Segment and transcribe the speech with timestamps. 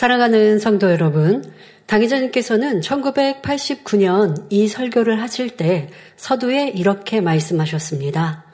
[0.00, 1.44] 사랑하는 성도 여러분,
[1.84, 8.46] 당의자님께서는 1989년 이 설교를 하실 때 서두에 이렇게 말씀하셨습니다.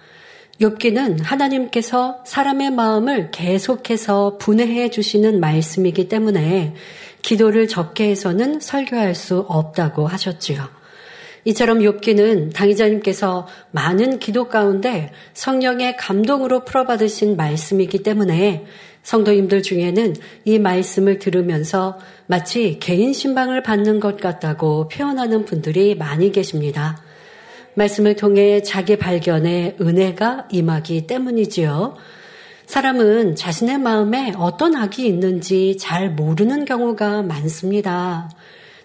[0.60, 6.74] 욥기는 하나님께서 사람의 마음을 계속해서 분해해 주시는 말씀이기 때문에
[7.22, 10.68] 기도를 적게 해서는 설교할 수 없다고 하셨지요.
[11.44, 18.66] 이처럼 욥기는 당의자님께서 많은 기도 가운데 성령의 감동으로 풀어받으신 말씀이기 때문에
[19.06, 27.00] 성도님들 중에는 이 말씀을 들으면서 마치 개인 신방을 받는 것 같다고 표현하는 분들이 많이 계십니다.
[27.74, 31.94] 말씀을 통해 자기 발견에 은혜가 임하기 때문이지요.
[32.66, 38.28] 사람은 자신의 마음에 어떤 악이 있는지 잘 모르는 경우가 많습니다.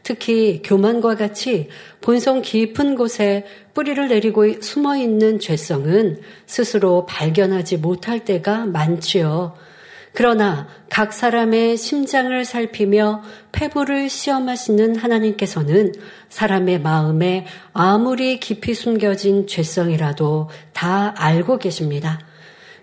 [0.04, 1.68] 특히 교만과 같이
[2.00, 3.44] 본성 깊은 곳에
[3.74, 9.71] 뿌리를 내리고 숨어 있는 죄성은 스스로 발견하지 못할 때가 많지요.
[10.14, 15.94] 그러나 각 사람의 심장을 살피며 폐부를 시험하시는 하나님께서는
[16.30, 22.20] 사람의 마음에 아무리 깊이 숨겨진 죄성이라도 다 알고 계십니다.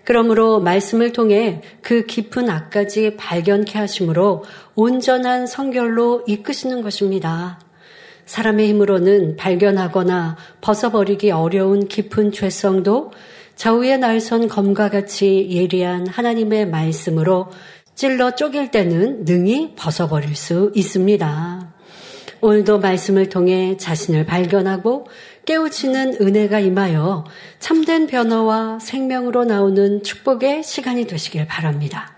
[0.03, 7.59] 그러므로 말씀을 통해 그 깊은 악까지 발견케 하심으로 온전한 성결로 이끄시는 것입니다.
[8.25, 13.11] 사람의 힘으로는 발견하거나 벗어버리기 어려운 깊은 죄성도
[13.59, 17.49] 좌우의 날선 검과 같이 예리한 하나님의 말씀으로
[17.93, 21.73] 찔러 쪼갤 때는 능히 벗어버릴 수 있습니다.
[22.39, 25.07] 오늘도 말씀을 통해 자신을 발견하고
[25.43, 27.25] 깨우치는 은혜가 임하여
[27.59, 32.15] 참된 변화와 생명으로 나오는 축복의 시간이 되시길 바랍니다.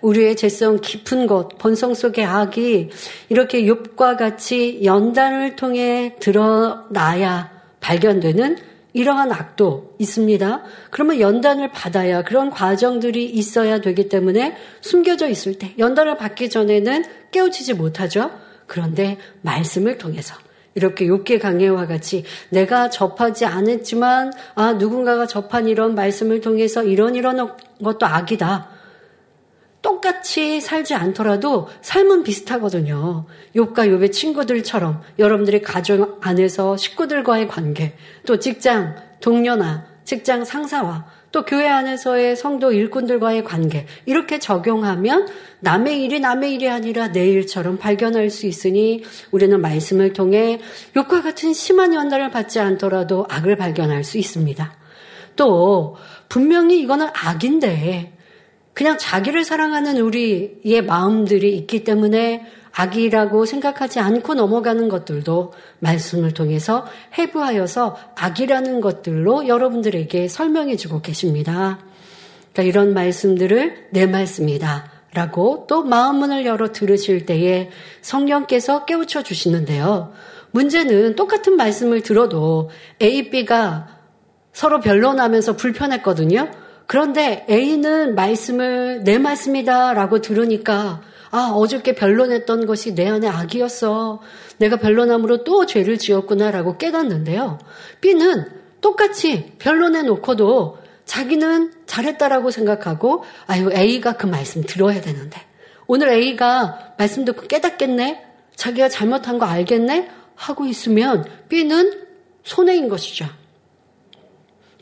[0.00, 2.88] 우리의 죄성 깊은 곳, 본성 속의 악이
[3.28, 10.62] 이렇게 욥과 같이 연단을 통해 드러나야 발견되는 이러한 악도 있습니다.
[10.90, 17.74] 그러면 연단을 받아야 그런 과정들이 있어야 되기 때문에 숨겨져 있을 때 연단을 받기 전에는 깨우치지
[17.74, 18.30] 못하죠.
[18.66, 20.36] 그런데 말씀을 통해서
[20.76, 27.52] 이렇게 욕계 강해와 같이 내가 접하지 않았지만 아 누군가가 접한 이런 말씀을 통해서 이런 이런
[27.82, 28.73] 것도 악이다.
[29.84, 33.26] 똑같이 살지 않더라도 삶은 비슷하거든요.
[33.54, 37.94] 욕과 욕의 친구들처럼 여러분들의 가정 안에서 식구들과의 관계,
[38.26, 45.28] 또 직장 동료나 직장 상사와 또 교회 안에서의 성도 일꾼들과의 관계 이렇게 적용하면
[45.60, 49.02] 남의 일이 남의 일이 아니라 내 일처럼 발견할 수 있으니
[49.32, 50.60] 우리는 말씀을 통해
[50.96, 54.72] 욕과 같은 심한 연단을 받지 않더라도 악을 발견할 수 있습니다.
[55.36, 55.96] 또
[56.30, 58.13] 분명히 이거는 악인데
[58.74, 66.84] 그냥 자기를 사랑하는 우리의 마음들이 있기 때문에 악이라고 생각하지 않고 넘어가는 것들도 말씀을 통해서
[67.16, 71.78] 해부하여서 악이라는 것들로 여러분들에게 설명해 주고 계십니다.
[72.52, 74.92] 그러니까 이런 말씀들을 내 말씀이다.
[75.12, 77.70] 라고 또 마음문을 열어 들으실 때에
[78.00, 80.12] 성령께서 깨우쳐 주시는데요.
[80.50, 82.70] 문제는 똑같은 말씀을 들어도
[83.00, 83.86] A, B가
[84.52, 86.50] 서로 변론하면서 불편했거든요.
[86.86, 94.20] 그런데 A는 말씀을 내 말씀이다 라고 들으니까 아, 어저께 변론했던 것이 내 안에 악이었어.
[94.58, 97.58] 내가 변론함으로 또 죄를 지었구나 라고 깨닫는데요.
[98.00, 98.44] B는
[98.80, 105.40] 똑같이 변론해 놓고도 자기는 잘했다라고 생각하고 아유, A가 그 말씀 들어야 되는데.
[105.86, 108.24] 오늘 A가 말씀 듣고 깨닫겠네?
[108.54, 110.08] 자기가 잘못한 거 알겠네?
[110.36, 112.04] 하고 있으면 B는
[112.44, 113.26] 손해인 것이죠.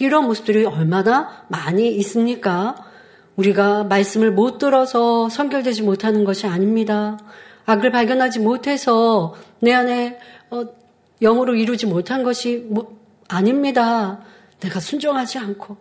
[0.02, 2.74] 이런 모습들이 얼마나 많이 있습니까?
[3.36, 7.18] 우리가 말씀을 못 들어서 선결되지 못하는 것이 아닙니다.
[7.66, 10.18] 악을 발견하지 못해서 내 안에
[10.50, 10.64] 어,
[11.22, 12.98] 영으로 이루지 못한 것이 뭐,
[13.28, 14.20] 아닙니다.
[14.58, 15.76] 내가 순종하지 않고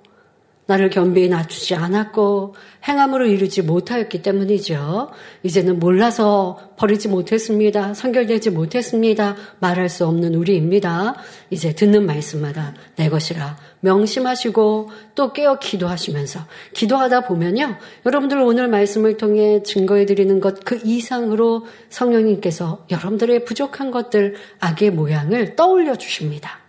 [0.67, 2.55] 나를 겸비히 낮추지 않았고
[2.87, 5.09] 행함으로 이루지 못하였기 때문이죠.
[5.43, 7.93] 이제는 몰라서 버리지 못했습니다.
[7.93, 9.35] 선결되지 못했습니다.
[9.59, 11.15] 말할 수 없는 우리입니다.
[11.49, 16.39] 이제 듣는 말씀마다 내 것이라 명심하시고 또 깨어 기도하시면서
[16.73, 17.77] 기도하다 보면요.
[18.05, 25.55] 여러분들 오늘 말씀을 통해 증거해 드리는 것 그 이상으로 성령님께서 여러분들의 부족한 것들 악의 모양을
[25.55, 26.59] 떠올려 주십니다.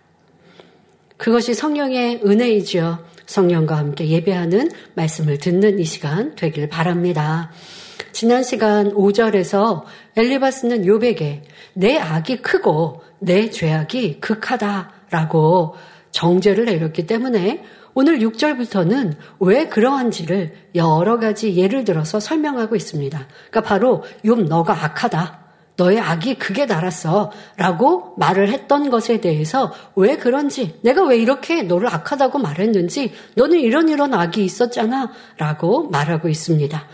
[1.17, 3.05] 그것이 성령의 은혜이지요.
[3.25, 7.51] 성령과 함께 예배하는 말씀을 듣는 이 시간 되길 바랍니다.
[8.11, 9.83] 지난 시간 5절에서
[10.17, 11.43] 엘리바스는 요백에
[11.73, 15.75] 내 악이 크고 내 죄악이 극하다라고
[16.13, 17.63] 정죄를 내렸기 때문에
[17.93, 23.27] 오늘 6절부터는 왜 그러한지를 여러 가지 예를 들어서 설명하고 있습니다.
[23.49, 25.43] 그러니까 바로 욥 너가 악하다.
[25.75, 27.31] 너의 악이 크게 달았어.
[27.57, 33.89] 라고 말을 했던 것에 대해서 왜 그런지, 내가 왜 이렇게 너를 악하다고 말했는지, 너는 이런
[33.89, 35.11] 이런 악이 있었잖아.
[35.37, 36.87] 라고 말하고 있습니다.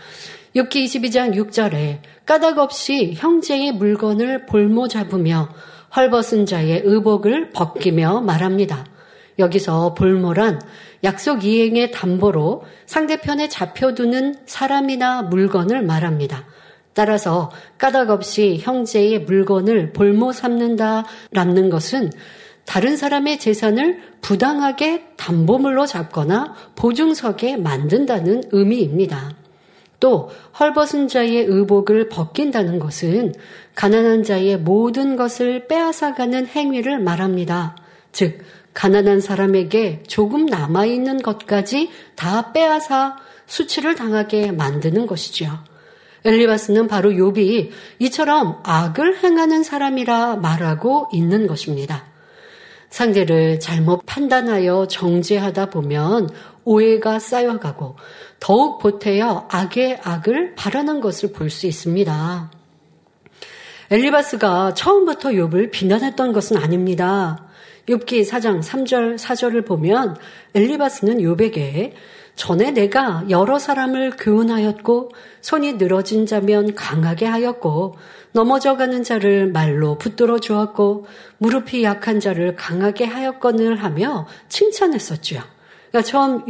[0.56, 5.50] 욥기 22장 6절에 까닭 없이 형제의 물건을 볼모 잡으며
[5.94, 8.86] 헐벗은 자의 의복을 벗기며 말합니다.
[9.40, 10.60] 여기서 볼모란
[11.02, 16.44] 약속 이행의 담보로 상대편에 잡혀두는 사람이나 물건을 말합니다.
[16.92, 22.10] 따라서 까닭 없이 형제의 물건을 볼모 삼는다라는 것은
[22.66, 29.32] 다른 사람의 재산을 부당하게 담보물로 잡거나 보증석에 만든다는 의미입니다.
[29.98, 33.34] 또 헐벗은 자의 의복을 벗긴다는 것은
[33.74, 37.76] 가난한 자의 모든 것을 빼앗아가는 행위를 말합니다.
[38.12, 38.38] 즉
[38.74, 45.58] 가난한 사람에게 조금 남아있는 것까지 다 빼앗아 수치를 당하게 만드는 것이죠.
[46.24, 52.04] 엘리바스는 바로 욥이 이처럼 악을 행하는 사람이라 말하고 있는 것입니다.
[52.90, 56.28] 상대를 잘못 판단하여 정죄하다 보면
[56.64, 57.96] 오해가 쌓여가고
[58.40, 62.50] 더욱 보태어 악의 악을 바라는 것을 볼 수 있습니다.
[63.90, 67.49] 엘리바스가 처음부터 욥을 비난했던 것은 아닙니다.
[67.90, 70.16] 욥기 4장 3절 4절을 보면
[70.54, 71.92] 엘리바스는 욥에게
[72.36, 75.10] 전에 내가 여러 사람을 교훈하였고
[75.40, 77.96] 손이 늘어진 자면 강하게 하였고
[78.32, 81.06] 넘어져가는 자를 말로 붙들어 주었고
[81.38, 85.42] 무릎이 약한 자를 강하게 하였거늘 하며 칭찬했었지요.
[85.90, 86.44] 그러니까 처음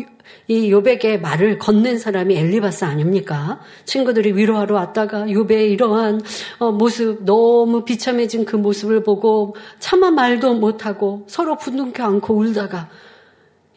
[0.48, 3.60] 이 요백의 말을 건넨 사람이 엘리바스 아닙니까?
[3.84, 6.20] 친구들이 위로하러 왔다가 요백의 이러한
[6.58, 12.88] 어, 모습 너무 비참해진 그 모습을 보고 차마 말도 못하고 서로 분둥켜 안고 울다가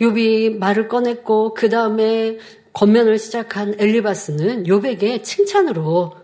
[0.02, 2.38] 요비 말을 꺼냈고 그 다음에
[2.74, 6.24] 건면을 시작한 엘리바스는 요백의 칭찬으로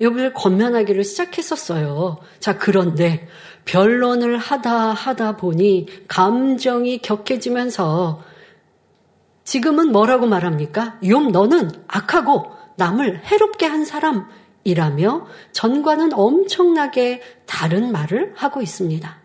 [0.00, 2.18] 욥을 건면하기를 시작했었어요.
[2.38, 3.26] 자, 그런데
[3.64, 8.22] 변론을 하다 하다 보니 감정이 격해지면서
[9.48, 10.98] 지금은 뭐라고 말합니까?
[11.02, 19.16] 욥 너는 악하고 남을 해롭게 한 사람이라며 전과는 엄청나게 다른 말을 하고 있습니다.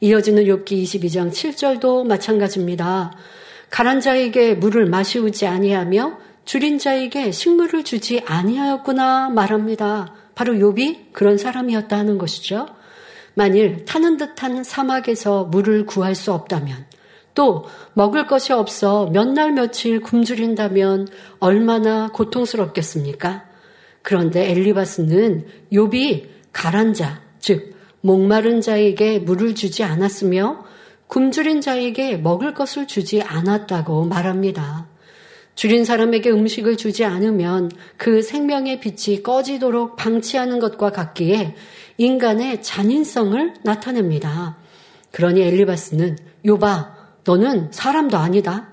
[0.00, 3.12] 이어지는 욥기 22장 7절도 마찬가지입니다.
[3.68, 6.16] 가란 자에게 물을 마시우지 아니하며
[6.46, 10.14] 줄인 자에게 식물을 주지 아니하였구나 말합니다.
[10.34, 12.68] 바로 욥이 그런 사람이었다 하는 것이죠.
[13.34, 16.86] 만일 타는 듯한 사막에서 물을 구할 수 없다면
[17.34, 17.64] 또
[17.94, 21.08] 먹을 것이 없어 몇 날 며칠 굶주린다면
[21.38, 23.44] 얼마나 고통스럽겠습니까?
[24.02, 30.64] 그런데 엘리바스는 욥이 가란 자, 즉 목마른 자에게 물을 주지 않았으며
[31.06, 34.88] 굶주린 자에게 먹을 것을 주지 않았다고 말합니다.
[35.54, 41.54] 줄인 사람에게 음식을 주지 않으면 그 생명의 빛이 꺼지도록 방치하는 것과 같기에
[41.98, 44.56] 인간의 잔인성을 나타냅니다.
[45.10, 48.68] 그러니 엘리바스는 요바 너는 사람도 아니다.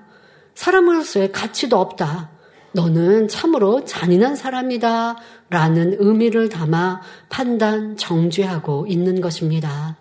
[0.54, 2.30] 사람으로서의 가치도 없다.
[2.72, 5.16] 너는 참으로 잔인한 사람이다.
[5.48, 9.96] 라는 의미를 담아 판단, 정죄하고 있는 것입니다.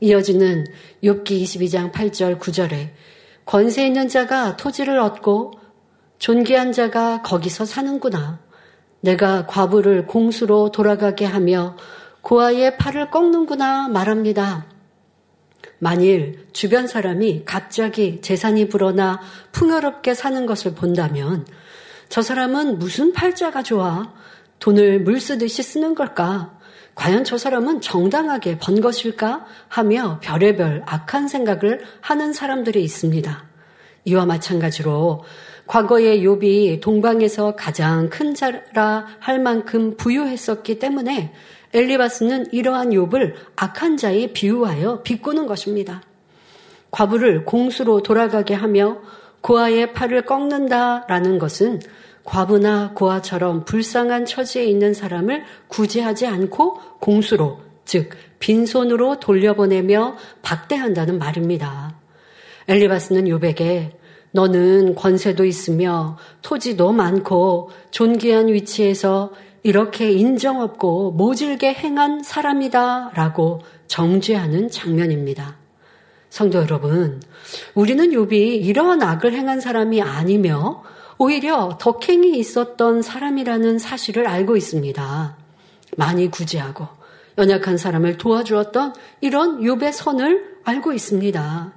[0.00, 0.66] 이어지는
[1.02, 2.90] 욥기 22장 8절 9절에
[3.46, 5.52] 권세 있는 자가 토지를 얻고
[6.18, 8.40] 존귀한 자가 거기서 사는구나.
[9.00, 11.76] 내가 과부를 공수로 돌아가게 하며
[12.22, 14.66] 고아의 팔을 꺾는구나 말합니다.
[15.84, 19.20] 만일 주변 사람이 갑자기 재산이 불어나
[19.52, 21.46] 풍요롭게 사는 것을 본다면
[22.08, 24.10] 저 사람은 무슨 팔자가 좋아
[24.60, 26.58] 돈을 물 쓰듯이 쓰는 걸까?
[26.94, 29.44] 과연 저 사람은 정당하게 번 것일까?
[29.68, 33.44] 하며 별의별 악한 생각을 하는 사람들이 있습니다.
[34.06, 35.22] 이와 마찬가지로
[35.66, 41.34] 과거의 욥이 동방에서 가장 큰 자라 할 만큼 부유했었기 때문에
[41.74, 46.02] 엘리바스는 이러한 욥을 악한 자에 비유하여 비꼬는 것입니다.
[46.92, 48.98] 과부를 공수로 돌아가게 하며
[49.40, 51.80] 고아의 팔을 꺾는다라는 것은
[52.22, 61.96] 과부나 고아처럼 불쌍한 처지에 있는 사람을 구제하지 않고 공수로, 즉, 빈손으로 돌려보내며 박대한다는 말입니다.
[62.68, 63.90] 엘리바스는 욥에게
[64.30, 69.32] 너는 권세도 있으며 토지도 많고 존귀한 위치에서
[69.64, 75.56] 이렇게 인정 없고 모질게 행한 사람이다 라고 정죄하는 장면입니다.
[76.28, 77.22] 성도 여러분,
[77.74, 80.82] 우리는 욥이 이러한 악을 행한 사람이 아니며
[81.16, 85.36] 오히려 덕행이 있었던 사람이라는 사실을 알고 있습니다.
[85.96, 86.86] 많이 구제하고
[87.38, 88.92] 연약한 사람을 도와주었던
[89.22, 91.72] 이런 욥의 선을 알고 있습니다.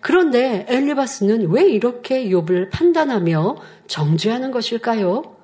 [0.00, 3.56] 그런데 엘리바스는 왜 이렇게 욥을 판단하며
[3.86, 5.39] 정죄하는 것일까요?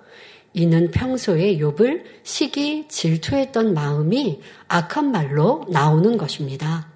[0.57, 6.89] 이는 평소에 욥을 시기 질투했던 마음이 악한 말로 나오는 것입니다.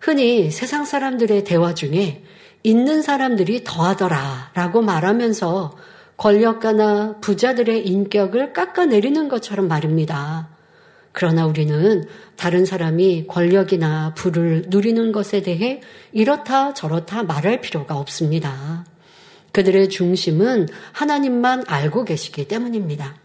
[0.00, 2.22] 흔히 세상 사람들의 대화 중에
[2.62, 5.76] 있는 사람들이 더하더라 라고 말하면서
[6.16, 10.48] 권력가나 부자들의 인격을 깎아내리는 것처럼 말입니다.
[11.10, 12.04] 그러나 우리는
[12.36, 15.80] 다른 사람이 권력이나 부를 누리는 것에 대해
[16.12, 18.84] 이렇다 저렇다 말할 필요가 없습니다.
[19.52, 23.16] 그들의 중심은 하나님만 알고 계시기 때문입니다.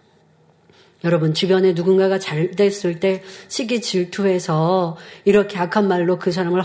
[1.04, 6.64] 여러분 주변에 누군가가 잘 됐을 때 시기 질투해서 이렇게 악한 말로 그 사람을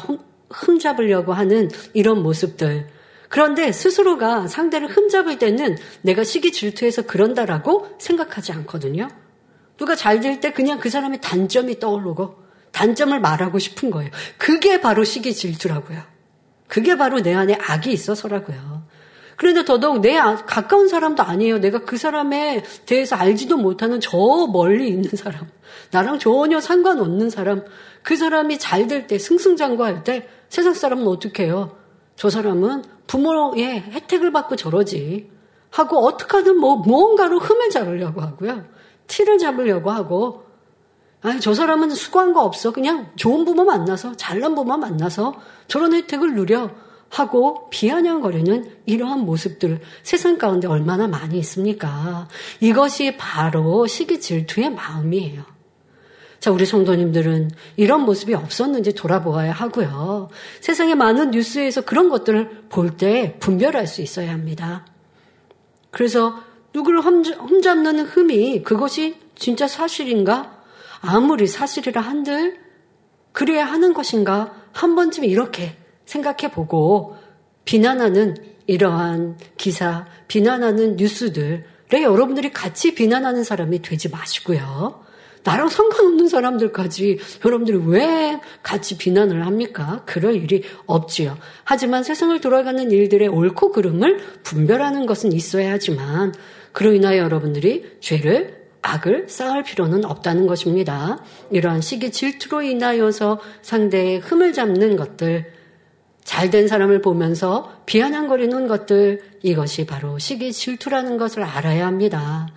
[0.51, 2.87] 흠잡으려고 하는 이런 모습들.
[3.29, 9.09] 그런데 스스로가 상대를 흠잡을 때는 내가 시기 질투해서 그런다라고 생각하지 않거든요.
[9.77, 12.37] 누가 잘 될 때 그냥 그 사람의 단점이 떠오르고
[12.73, 14.11] 단점을 말하고 싶은 거예요.
[14.37, 16.01] 그게 바로 시기 질투라고요.
[16.69, 18.78] 그게 바로 내 안에 악이 있어서라고요.
[19.39, 21.59] 그런데 더더욱 내 아, 가까운 사람도 아니에요.
[21.61, 24.19] 내가 그 사람에 대해서 알지도 못하는 저
[24.53, 25.49] 멀리 있는 사람.
[25.93, 27.65] 나랑 전혀 상관없는 사람.
[28.03, 31.77] 그 사람이 잘 될 때, 승승장구할 때 세상 사람은 어떻게 해요?
[32.17, 35.31] 저 사람은 부모의 혜택을 받고 저러지.
[35.71, 38.65] 하고 어떻게든 뭐 무언가로 흠을 잡으려고 하고요.
[39.07, 40.45] 티를 잡으려고 하고
[41.21, 42.73] 아니 저 사람은 수고한 거 없어.
[42.73, 45.35] 그냥 좋은 부모 만나서 잘난 부모 만나서
[45.69, 46.71] 저런 혜택을 누려
[47.09, 52.29] 하고 비아냥거리는 이러한 모습들 세상 가운데 얼마나 많이 있습니까?
[52.61, 55.43] 이것이 바로 시기 질투의 마음이에요.
[56.39, 60.29] 자, 우리 성도님들은 이런 모습이 없었는지 돌아보아야 하고요.
[60.61, 64.87] 세상의 많은 뉴스에서 그런 것들을 볼 때 분별할 수 있어야 합니다.
[65.91, 66.37] 그래서
[66.75, 70.59] 누구를 험잡는 흠이 그것이 진짜 사실인가?
[71.01, 72.59] 아무리 사실이라 한들
[73.33, 74.53] 그래야 하는 것인가?
[74.73, 75.78] 한 번쯤 이렇게
[76.09, 77.17] 생각해 보고
[77.67, 78.35] 비난하는
[78.67, 85.05] 이러한 기사, 비난하는 뉴스들에 여러분들이 같이 비난하는 사람이 되지 마시고요.
[85.45, 90.03] 나랑 상관없는 사람들까지 여러분들이 왜 같이 비난을 합니까?
[90.07, 91.37] 그럴 일이 없지요.
[91.65, 96.35] 하지만 세상을 돌아가는 일들의 옳고 그름을 분별하는 것은 있어야 하지만
[96.73, 101.23] 그로 인하여 여러분들이 죄를 악을 쌓을 필요는 없다는 것입니다.
[101.51, 105.58] 이러한 시기 질투로 인하여서 상대의 흠을 잡는 것들,
[106.29, 112.49] 잘 된 사람을 보면서 비아냥거리는 것들, 이것이 바로 시기 질투라는 것을 알아야 합니다.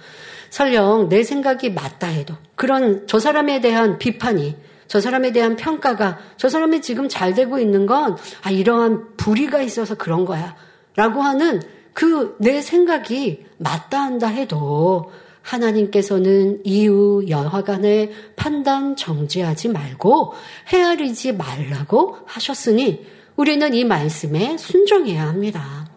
[0.50, 6.50] 설령 내 생각이 맞다 해도 그런 저 사람에 대한 비판이 저 사람에 대한 평가가 저
[6.50, 10.58] 사람이 지금 잘 되고 있는 건 아, 이러한 불의가 있어서 그런 거야.
[10.98, 11.62] 라고 하는
[11.94, 15.10] 그 내 생각이 맞다 한다 해도
[15.44, 20.34] 하나님께서는 이유 여하간의 판단 정지하지 말고
[20.74, 25.90] 헤아리지 말라고 하셨으니 우리는 이 말씀에 순종해야 합니다.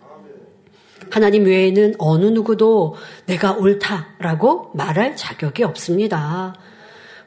[1.10, 6.54] 하나님 외에는 어느 누구도 내가 옳다라고 말할 자격이 없습니다.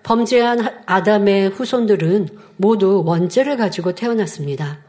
[0.04, 4.80] 범죄한 아담의 후손들은 모두 원죄를 가지고 태어났습니다.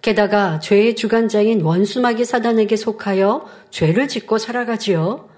[0.00, 5.28] 게다가 죄의 주관자인 원수마귀 사단에게 속하여 죄를 짓고 살아가지요.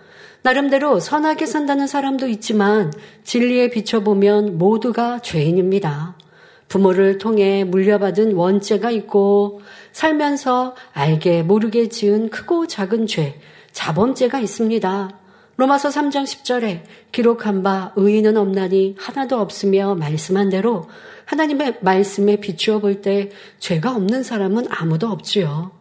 [0.42, 2.92] 나름대로 선하게 산다는 사람도 있지만
[3.24, 6.16] 진리에 비춰보면 모두가 죄인입니다.
[6.70, 9.60] 부모를 통해 물려받은 원죄가 있고
[9.92, 13.38] 살면서 알게 모르게 지은 크고 작은 죄,
[13.72, 15.10] 자범죄가 있습니다.
[15.56, 20.88] 로마서 3장 10절에 기록한 바 의인은 없나니 하나도 없으며 말씀한 대로
[21.26, 25.72] 하나님의 말씀에 비추어 볼 때 죄가 없는 사람은 아무도 없지요.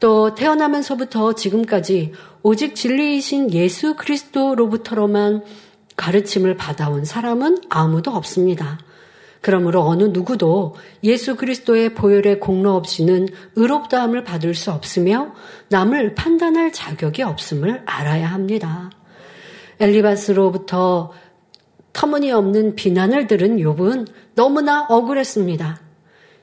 [0.00, 2.12] 또 태어나면서부터 지금까지
[2.42, 5.44] 오직 진리이신 예수 그리스도로부터로만
[5.96, 8.78] 가르침을 받아온 사람은 아무도 없습니다.
[9.46, 10.74] 그러므로 어느 누구도
[11.04, 15.34] 예수 그리스도의 보혈의 공로 없이는 의롭다함을 받을 수 없으며
[15.68, 18.90] 남을 판단할 자격이 없음을 알아야 합니다.
[19.78, 21.12] 엘리바스로부터
[21.92, 25.80] 터무니없는 비난을 들은 욥은 너무나 억울했습니다.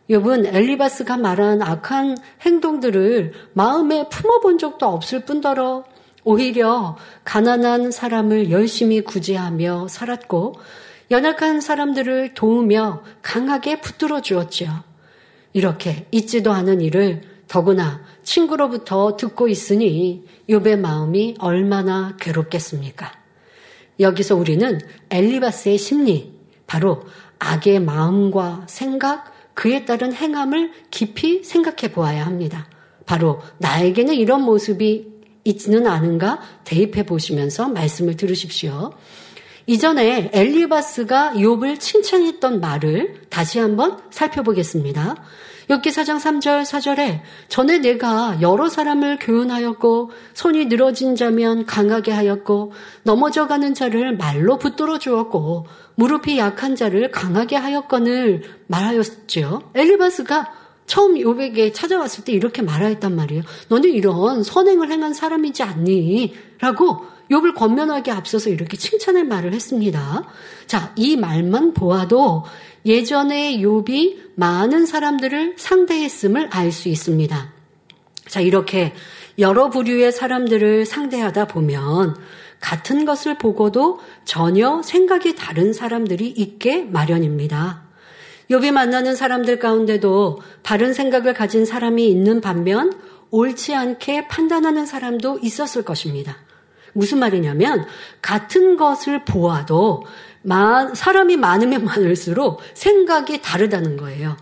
[0.09, 5.83] 욥은 엘리바스가 말한 악한 행동들을 마음에 품어본 적도 없을 뿐더러
[6.23, 6.95] 오히려
[7.25, 10.55] 가난한 사람을 열심히 구제하며 살았고
[11.13, 14.83] 연약한 사람들을 도우며 강하게 붙들어 주었지요.
[15.53, 23.11] 이렇게 잊지도 않은 일을 더구나 친구로부터 듣고 있으니 욥의 마음이 얼마나 괴롭겠습니까?
[23.99, 24.79] 여기서 우리는
[25.11, 26.33] 엘리바스의 심리,
[26.65, 27.03] 바로
[27.37, 32.67] 악의 마음과 생각, 그에 따른 행함을 깊이 생각해 보아야 합니다.
[33.05, 38.95] 바로 나에게는 이런 모습이 있지는 않은가 대입해 보시면서 말씀을 들으십시오.
[39.65, 45.15] 이전에 엘리바스가 욥을 칭찬했던 말을 다시 한번 살펴보겠습니다.
[45.69, 53.47] 욥기 4장 3절 4절에 전에 내가 여러 사람을 교훈하였고 손이 늘어진 자면 강하게 하였고 넘어져
[53.47, 59.71] 가는 자를 말로 붙들어 주었고 무릎이 약한 자를 강하게 하였건을 말하였죠.
[59.73, 63.43] 엘리바스가 처음 요백에 찾아왔을 때 이렇게 말하였단 말이에요.
[63.69, 66.33] 너는 이런 선행을 행한 사람이지 않니?
[66.59, 70.25] 라고 욥을 권면하기 앞서서 이렇게 칭찬의 말을 했습니다.
[70.67, 72.43] 자, 이 말만 보아도
[72.85, 77.53] 예전에 욥이 많은 사람들을 상대했음을 알 수 있습니다.
[78.27, 78.93] 자, 이렇게
[79.39, 82.15] 여러 부류의 사람들을 상대하다 보면
[82.59, 87.83] 같은 것을 보고도 전혀 생각이 다른 사람들이 있게 마련입니다.
[88.49, 92.91] 욥이 만나는 사람들 가운데도 바른 생각을 가진 사람이 있는 반면
[93.31, 96.37] 옳지 않게 판단하는 사람도 있었을 것입니다.
[96.93, 97.85] 무슨 말이냐면
[98.21, 100.03] 같은 것을 보아도
[100.93, 104.37] 사람이 많으면 많을수록 생각이 다르다는 거예요.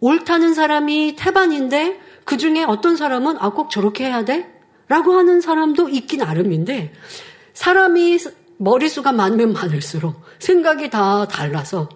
[0.00, 4.52] 옳다는 사람이 태반인데 그 중에 어떤 사람은 아 꼭 저렇게 해야 돼?
[4.88, 6.92] 라고 하는 사람도 있긴 나름인데
[7.54, 8.18] 사람이
[8.58, 11.88] 머리수가 많으면 많을수록 생각이 다 달라서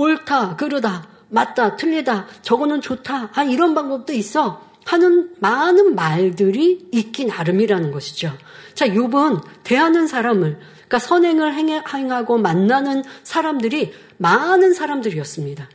[0.00, 4.68] 옳다, 그르다, 맞다, 틀리다, 저거는 좋다, 아, 이런 방법도 있어.
[4.86, 8.32] 하는 많은 말들이 있기 나름이라는 것이죠.
[8.74, 15.68] 자, 욥은 대하는 사람을, 그러니까 선행을 행하고 만나는 사람들이 많은 사람들이었습니다.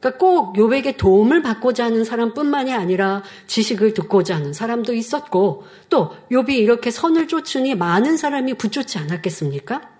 [0.00, 6.50] 그러니까 꼭 욥에게 도움을 받고자 하는 사람뿐만이 아니라 지식을 듣고자 하는 사람도 있었고 또 욥이
[6.50, 9.97] 이렇게 선을 쫓으니 많은 사람이 붙쫓지 않았겠습니까?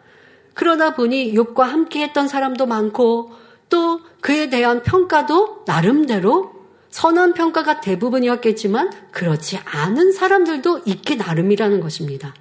[0.59, 3.31] 그러다 보니 욥과 함께 했던 사람도 많고
[3.69, 6.51] 또 그에 대한 평가도 나름대로
[6.91, 12.35] 선한 평가가 대부분이었겠지만 그렇지 않은 사람들도 있기 나름이라는 것입니다.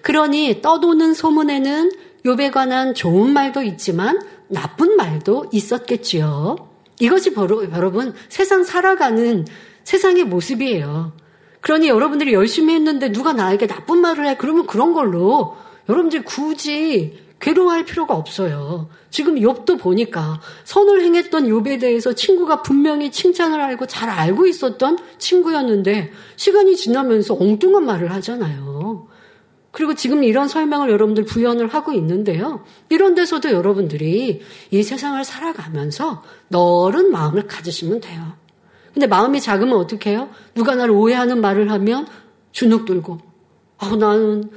[0.00, 1.92] 그러니 떠도는 소문에는
[2.24, 4.18] 욥에 관한 좋은 말도 있지만
[4.48, 6.56] 나쁜 말도 있었겠지요.
[7.00, 9.44] 이것이 바로 여러분 세상 살아가는
[9.84, 11.12] 세상의 모습이에요.
[11.60, 15.58] 그러니 여러분들이 열심히 했는데 누가 나에게 나쁜 말을 해 그러면 그런 걸로
[15.90, 18.88] 여러분들이 굳이 괴로워할 필요가 없어요.
[19.10, 26.12] 지금 욥도 보니까 선을 행했던 욥에 대해서 친구가 분명히 칭찬을 알고 잘 알고 있었던 친구였는데
[26.36, 29.08] 시간이 지나면서 엉뚱한 말을 하잖아요.
[29.72, 32.64] 그리고 지금 이런 설명을 여러분들 부연을 하고 있는데요.
[32.90, 38.34] 이런 데서도 여러분들이 이 세상을 살아가면서 너른 마음을 가지시면 돼요.
[38.94, 40.28] 근데 마음이 작으면 어떻게 해요?
[40.54, 42.06] 누가 나를 오해하는 말을 하면
[42.52, 43.18] 주눅 들고,
[43.78, 44.50] 아, 나는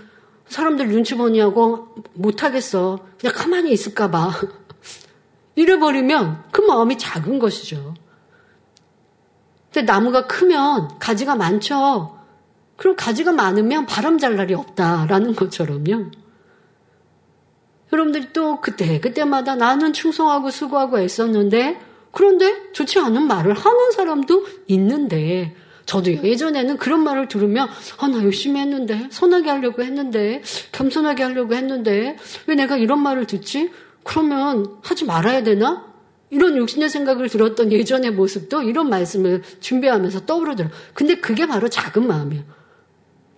[0.48, 3.00] 사람들 눈치 보냐고 못하겠어.
[3.20, 4.32] 그냥 가만히 있을까봐.
[5.56, 7.94] 이래버리면 그 마음이 작은 것이죠.
[9.74, 12.18] 근데 나무가 크면 가지가 많죠.
[12.78, 16.12] 그럼 가지가 많으면 바람 잘 날이 없다라는 것처럼요.
[17.92, 21.80] 여러분들이 또 그때 그때마다 나는 충성하고 수고하고 애썼는데
[22.12, 27.68] 그런데 좋지 않은 말을 하는 사람도 있는데 저도 예전에는 그런 말을 들으면
[27.98, 32.18] 아, 나 열심히 했는데 선하게 하려고 했는데 겸손하게 하려고 했는데
[32.48, 33.72] 왜 내가 이런 말을 듣지?
[34.04, 35.94] 그러면 하지 말아야 되나?
[36.32, 40.70] 이런 욕심의 생각을 들었던 예전의 모습도 이런 말씀을 준비하면서 떠오르더라.
[40.94, 42.44] 근데 그게 바로 작은 마음이에요.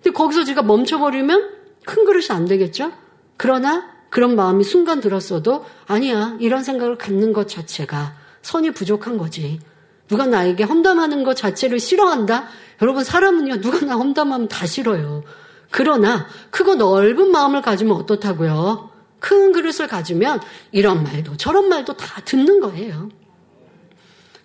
[0.02, 1.50] 근데 거기서 제가 멈춰버리면
[1.84, 2.92] 큰 그릇이 안 되겠죠?
[3.36, 6.36] 그러나 그런 마음이 순간 들었어도 아니야.
[6.40, 9.60] 이런 생각을 갖는 것 자체가 선이 부족한 거지.
[10.08, 12.48] 누가 나에게 험담하는 것 자체를 싫어한다?
[12.82, 15.22] 여러분, 사람은요, 누가 나 험담하면 다 싫어요.
[15.70, 18.90] 그러나, 크고 넓은 마음을 가지면 어떻다고요?
[19.20, 20.40] 큰 그릇을 가지면
[20.72, 23.10] 이런 말도 저런 말도 다 듣는 거예요.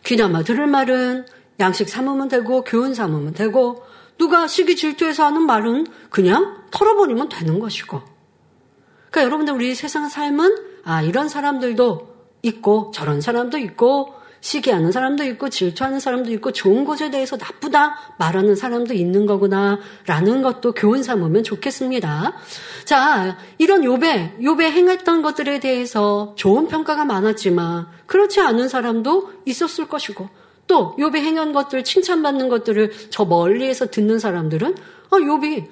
[0.04, 1.26] 귀담아 들을 말은
[1.60, 3.84] 양식 삼으면 되고, 교훈 삼으면 되고,
[4.18, 8.02] 누가 시기 질투해서 하는 말은 그냥 털어버리면 되는 것이고.
[9.12, 15.50] 그러니까 여러분들 우리 세상 삶은, 아, 이런 사람들도 있고, 저런 사람도 있고, 시기하는 사람도 있고
[15.50, 22.34] 질투하는 사람도 있고 좋은 것에 대해서 나쁘다 말하는 사람도 있는 거구나라는 것도 교훈 삼으면 좋겠습니다.
[22.84, 30.28] 자, 이런 요배, 요배 행했던 것들에 대해서 좋은 평가가 많았지만 그렇지 않은 사람도 있었을 것이고
[30.68, 34.76] 또 요배 행한 것들 칭찬받는 것들을 저 멀리에서 듣는 사람들은
[35.10, 35.70] 아, 요비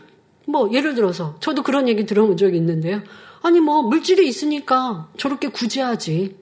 [0.48, 3.02] 뭐 예를 들어서 저도 그런 얘기 들어본 적이 있는데요.
[3.42, 6.41] 아니 뭐 물질이 있으니까 저렇게 구제하지.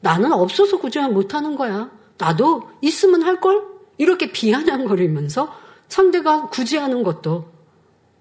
[0.00, 1.90] 나는 없어서 구제를 못하는 거야.
[2.18, 3.62] 나도 있으면 할걸?
[3.96, 5.52] 이렇게 비아냥거리면서
[5.88, 7.50] 상대가 구제하는 것도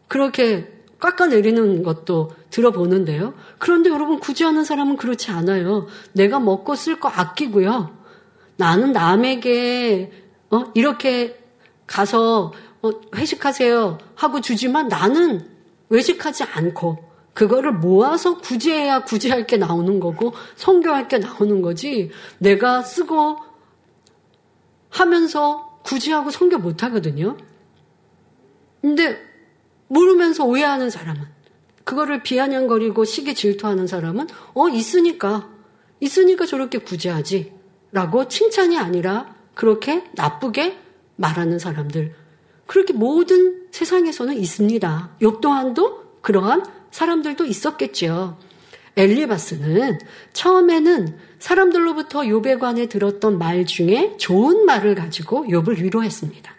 [0.08, 3.34] 그렇게 깎아내리는 것도 들어보는데요.
[3.60, 5.88] 그런데 여러분 구제하는 사람은 그렇지 않아요.
[6.14, 7.96] 내가 먹고 쓸 거 아끼고요.
[8.56, 10.12] 나는 남에게
[10.50, 11.40] 어, 이렇게
[11.86, 15.48] 가서 어, 회식하세요 하고 주지만 나는
[15.90, 17.07] 외식하지 않고
[17.38, 22.10] 그거를 모아서 구제해야 구제할 게 나오는 거고 성교할 게 나오는 거지.
[22.40, 23.38] 내가 쓰고
[24.90, 27.38] 하면서 구제하고 성교 못 하거든요.
[28.82, 29.22] 근데
[29.88, 31.28] 모르면서 오해하는 사람은
[31.84, 35.48] 그거를 비아냥거리고 시기 질투하는 사람은 어 있으니까
[36.00, 37.54] 있으니까 저렇게 구제하지.
[37.92, 40.80] 라고 칭찬이 아니라 그렇게 나쁘게
[41.18, 42.16] 말하는 사람들.
[42.66, 45.18] 그렇게 모든 세상에서는 있습니다.
[45.22, 48.38] 욥 또한도 그러한 사람들도 있었겠죠.
[48.96, 50.00] 엘리바스는
[50.34, 56.52] 처음에는 사람들로부터 욥에 관해 들었던 말 중에 좋은 말을 가지고 욥을 위로했습니다.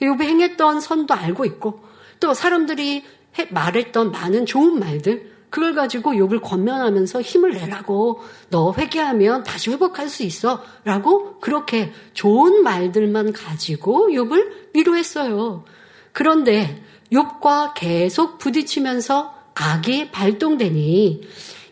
[0.00, 1.80] 욥이 행했던 선도 알고 있고
[2.20, 3.04] 또 사람들이
[3.50, 10.24] 말했던 많은 좋은 말들 그걸 가지고 욥을 권면하면서 힘을 내라고 너 회개하면 다시 회복할 수
[10.24, 15.64] 있어라고 그렇게 좋은 말들만 가지고 욥을 위로했어요.
[16.12, 16.82] 그런데
[17.12, 21.22] 욥과 계속 부딪히면서 악이 발동되니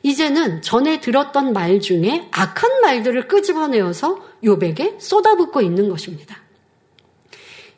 [0.02, 6.42] 이제는 전에 들었던 말 중에 악한 말들을 끄집어내어서 욥에게 쏟아붓고 있는 것입니다.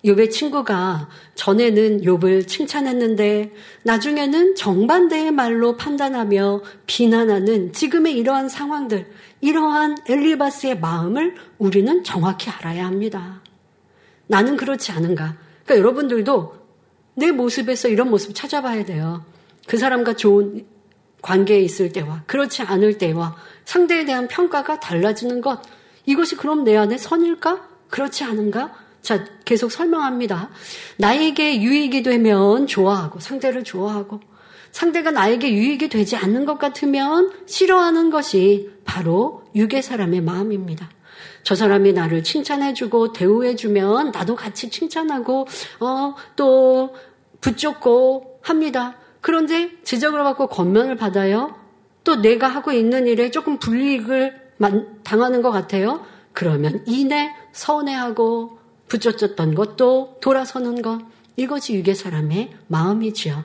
[0.05, 3.53] 욥의 친구가 전에는 욥을 칭찬했는데
[3.85, 9.07] 나중에는 정반대의 말로 판단하며 비난하는 지금의 이러한 상황들,
[9.40, 13.43] 이러한 엘리바스의 마음을 우리는 정확히 알아야 합니다.
[14.27, 15.37] 나는 그렇지 않은가?
[15.64, 16.55] 그러니까 여러분들도
[17.14, 19.25] 내 모습에서 이런 모습 찾아봐야 돼요.
[19.66, 20.66] 그 사람과 좋은
[21.22, 25.62] 관계에 있을 때와 그렇지 않을 때와 상대에 대한 평가가 달라지는 것.
[26.07, 27.66] 이것이 그럼 내 안에 선일까?
[27.88, 28.74] 그렇지 않은가?
[29.00, 30.50] 자, 계속 설명합니다.
[30.98, 34.20] 나에게 유익이 되면 좋아하고, 상대를 좋아하고,
[34.72, 40.90] 상대가 나에게 유익이 되지 않는 것 같으면 싫어하는 것이 바로 유괴 사람의 마음입니다.
[41.42, 45.46] 저 사람이 나를 칭찬해주고 대우해주면 나도 같이 칭찬하고,
[45.81, 46.94] 어, 또
[47.40, 48.96] 붙잡고 합니다.
[49.24, 51.54] 그런데 지적을 받고 권면을 받아요.
[52.04, 54.34] 또 내가 하고 있는 일에 조금 불이익을
[55.02, 56.04] 당하는 것 같아요.
[56.34, 61.00] 그러면 이내 서운해하고 붙여졌던 것도 돌아서는 것.
[61.37, 63.42] 이것이 유괴 사람의 마음이지요.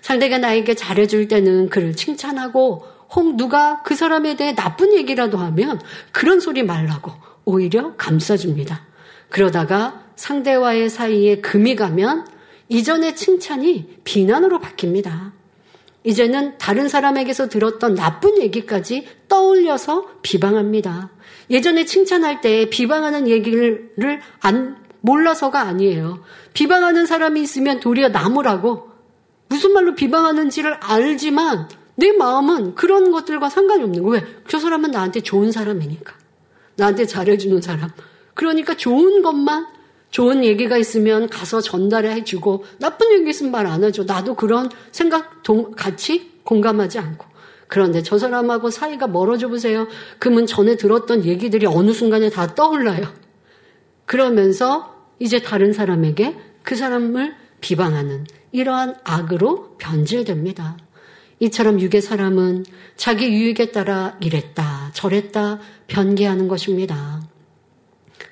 [0.00, 5.80] 상대가 나에게 잘해줄 때는 그를 칭찬하고 혹 누가 그 사람에 대해 나쁜 얘기라도 하면
[6.10, 7.12] 그런 소리 말라고
[7.44, 8.86] 오히려 감싸줍니다.
[9.28, 12.26] 그러다가 상대와의 사이에 금이 가면
[12.72, 15.32] 이전의 칭찬이 비난으로 바뀝니다.
[16.04, 21.10] 이제는 다른 사람에게서 들었던 나쁜 얘기까지 떠올려서 비방합니다.
[21.50, 23.90] 예전에 칭찬할 때 비방하는 얘기를
[24.40, 26.24] 안, 몰라서가 아니에요.
[26.54, 28.88] 비방하는 사람이 있으면 도리어 나무라고
[29.48, 34.24] 무슨 말로 비방하는지를 알지만 내 마음은 그런 것들과 상관이 없는 거예요.
[34.24, 34.34] 왜?
[34.48, 36.14] 저 사람은 나한테 좋은 사람이니까.
[36.76, 37.90] 나한테 잘해주는 사람.
[38.32, 39.66] 그러니까 좋은 것만
[40.12, 44.04] 좋은 얘기가 있으면 가서 전달해 주고 나쁜 얘기 있으면 말안 하죠.
[44.04, 47.26] 나도 그런 생각 동, 같이 공감하지 않고.
[47.66, 49.88] 그런데 저 사람하고 사이가 멀어져 보세요.
[50.18, 53.02] 그러면 전에 들었던 얘기들이 어느 순간에 다 떠올라요.
[54.04, 60.76] 그러면서 이제 다른 사람에게 그 사람을 비방하는 이러한 악으로 변질됩니다.
[61.40, 67.22] 이처럼 육의 사람은 자기 유익에 따라 이랬다, 저랬다, 변개하는 것입니다.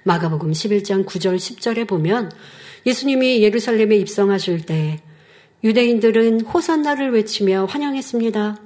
[0.04, 2.30] 마가복음 11장 9절 10절에 보면
[2.86, 5.00] 예수님이 예루살렘에 입성하실 때
[5.62, 8.56] 유대인들은 호산나를 외치며 환영했습니다.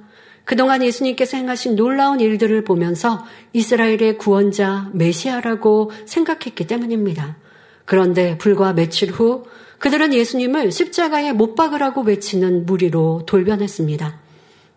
[0.45, 7.37] 그동안 예수님께서 행하신 놀라운 일들을 보면서 이스라엘의 구원자 메시아라고 생각했기 때문입니다.
[7.83, 9.45] 그런데 불과 며칠 후
[9.79, 14.19] 그들은 예수님을 십자가에 못 박으라고 외치는 무리로 돌변했습니다.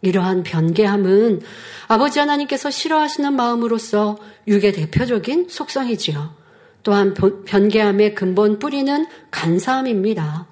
[0.03, 1.42] 이러한 변개함은
[1.88, 6.38] 아버지 하나님께서 싫어하시는 마음으로서 육의 대표적인 속성이지요.
[6.83, 10.47] 또한 변개함의 근본 뿌리는 간사함입니다.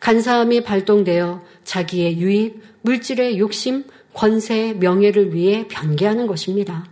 [0.00, 6.86] 간사함이 발동되어 자기의 유익, 물질의 욕심, 권세, 명예를 위해 변개하는 것입니다.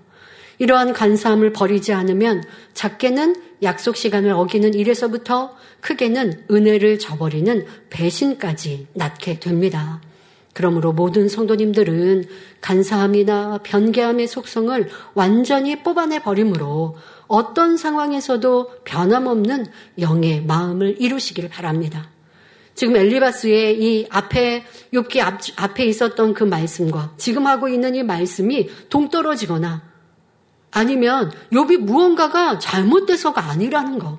[0.59, 2.43] 이러한 간사함을 버리지 않으면
[2.75, 10.01] 작게는 약속 시간을 어기는 일에서부터 크게는 은혜를 저버리는 배신까지 낳게 됩니다.
[10.53, 12.25] 그러므로 모든 성도님들은
[12.61, 16.97] 간사함이나 변개함의 속성을 완전히 뽑아내 버림으로
[17.29, 19.67] 어떤 상황에서도 변함없는
[20.01, 22.11] 영의 마음을 이루시길 바랍니다.
[22.75, 28.69] 지금 엘리바스의 이 앞에 욥기 앞, 앞에 있었던 그 말씀과 지금 하고 있는 이 말씀이
[28.89, 29.83] 동떨어지거나
[30.71, 34.19] 아니면 욥이 무언가가 잘못돼서가 아니라는 거.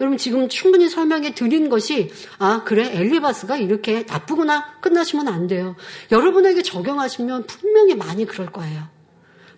[0.00, 5.76] 여러분 지금 충분히 설명해 드린 것이 아 그래 엘리바스가 이렇게 나쁘구나 끝나시면 안 돼요.
[6.10, 8.88] 여러분에게 적용하시면 분명히 많이 그럴 거예요.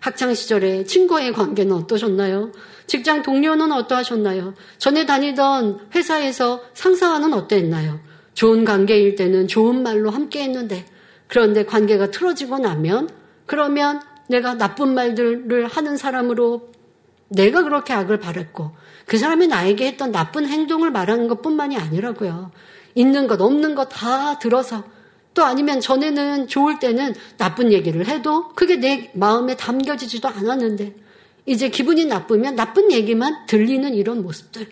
[0.03, 2.51] 학창 시절에 친구의 관계는 어떠셨나요?
[2.87, 4.53] 직장 동료는 어떠하셨나요?
[4.77, 8.01] 전에 다니던 회사에서 상사와는 어땠나요?
[8.33, 10.85] 좋은 관계일 때는 좋은 말로 함께 했는데
[11.27, 13.11] 그런데 관계가 틀어지고 나면
[13.45, 16.73] 그러면 내가 나쁜 말들을 하는 사람으로
[17.29, 18.71] 내가 그렇게 악을 바랬고
[19.05, 22.51] 그 사람이 나에게 했던 나쁜 행동을 말하는 것 뿐만이 아니라고요.
[22.95, 24.83] 있는 것, 없는 것 다 들어서
[25.33, 30.95] 또 아니면 전에는 좋을 때는 나쁜 얘기를 해도 그게 내 마음에 담겨지지도 않았는데
[31.45, 34.67] 이제 기분이 나쁘면 나쁜 얘기만 들리는 이런 모습들.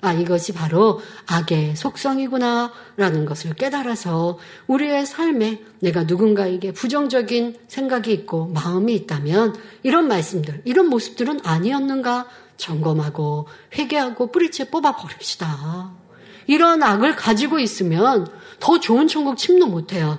[0.00, 8.46] 아, 이것이 바로 악의 속성이구나, 라는 것을 깨달아서 우리의 삶에 내가 누군가에게 부정적인 생각이 있고
[8.46, 16.07] 마음이 있다면 이런 말씀들, 이런 모습들은 아니었는가 점검하고 회개하고 뿌리째 뽑아 버립시다.
[16.48, 18.26] 이런 악을 가지고 있으면
[18.58, 20.18] 더 좋은 천국 침노 못해요.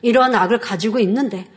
[0.00, 1.50] 이런 악을 가지고 있는데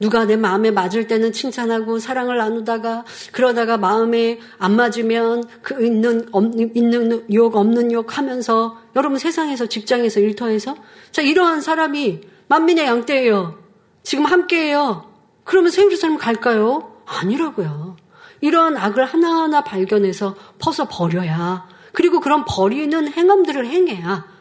[0.00, 6.74] 누가 내 마음에 맞을 때는 칭찬하고 사랑을 나누다가 그러다가 마음에 안 맞으면 그 있는 없는
[6.74, 10.74] 있는 욕 없는 욕 하면서 여러분 세상에서 직장에서 일터에서
[11.12, 13.58] 자 이러한 사람이 만민의 양떼예요.
[14.02, 15.12] 지금 함께해요.
[15.44, 16.90] 그러면 세우르살렘 갈까요?
[17.04, 17.96] 아니라고요.
[18.40, 24.34] 이러한 악을 하나하나 발견해서 퍼서 버려야 그리고 그런 버리는 행함들을 행해야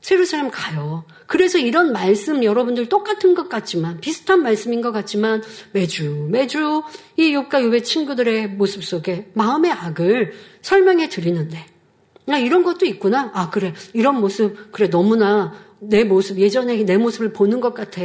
[0.00, 1.04] 세루살렘 가요.
[1.26, 5.42] 그래서 이런 말씀 여러분들 똑같은 것 같지만 비슷한 말씀인 것 같지만
[5.72, 6.82] 매주 매주
[7.16, 11.66] 이 욥과 욥의 친구들의 모습 속에 마음의 악을 설명해 드리는데
[12.26, 13.30] 나 이런 것도 있구나.
[13.34, 18.02] 아 그래 이런 모습 그래 너무나 내 모습 예전에 내 모습을 보는 것 같아.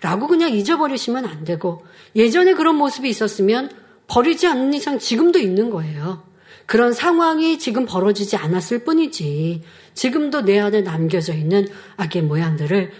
[0.00, 1.84] 라고 그냥 잊어버리시면 안 되고
[2.14, 3.70] 예전에 그런 모습이 있었으면
[4.06, 6.22] 버리지 않는 이상 지금도 있는 거예요.
[6.68, 9.62] 그런 상황이 지금 벌어지지 않았을 뿐이지
[9.94, 12.92] 지금도 내 안에 남겨져 있는 악의 모양들을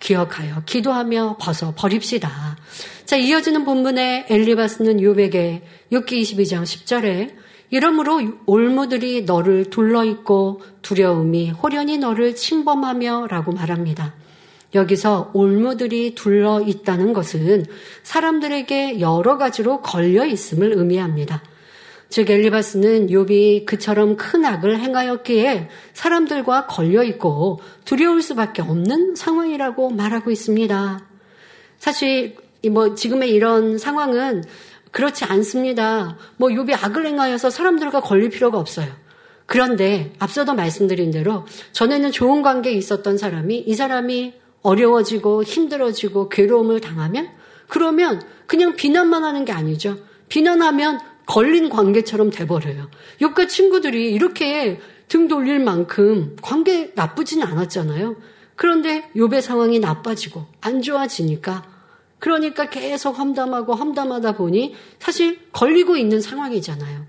[0.00, 2.58] 기억하여 기도하며 벗어 버립시다.
[3.04, 7.32] 자, 이어지는 본문에 엘리바스는 요백에 6기 22장 10절에
[7.70, 14.16] 이러므로 올무들이 너를 둘러있고 두려움이 호련히 너를 침범하며 라고 말합니다.
[14.74, 17.66] 여기서 올무들이 둘러 있다는 것은
[18.02, 21.44] 사람들에게 여러 가지로 걸려 있음을 의미합니다.
[22.08, 30.30] 즉 엘리바스는 욥이 그처럼 큰 악을 행하였기에 사람들과 걸려 있고 두려울 수밖에 없는 상황이라고 말하고
[30.30, 31.06] 있습니다.
[31.78, 32.36] 사실
[32.70, 34.44] 뭐 지금의 이런 상황은
[34.92, 36.16] 그렇지 않습니다.
[36.36, 38.88] 뭐 욥이 악을 행하여서 사람들과 걸릴 필요가 없어요.
[39.46, 47.28] 그런데 앞서도 말씀드린 대로 전에는 좋은 관계에 있었던 사람이 이 사람이 어려워지고 힘들어지고 괴로움을 당하면
[47.68, 49.98] 그러면 그냥 비난만 하는 게 아니죠.
[50.28, 52.88] 비난하면 걸린 관계처럼 돼버려요.
[53.20, 58.16] 욕과 친구들이 이렇게 등 돌릴 만큼 관계 나쁘지는 않았잖아요.
[58.54, 61.64] 그런데 욕의 상황이 나빠지고 안 좋아지니까
[62.18, 67.06] 그러니까 계속 험담하고 험담하다 보니 사실 걸리고 있는 상황이잖아요.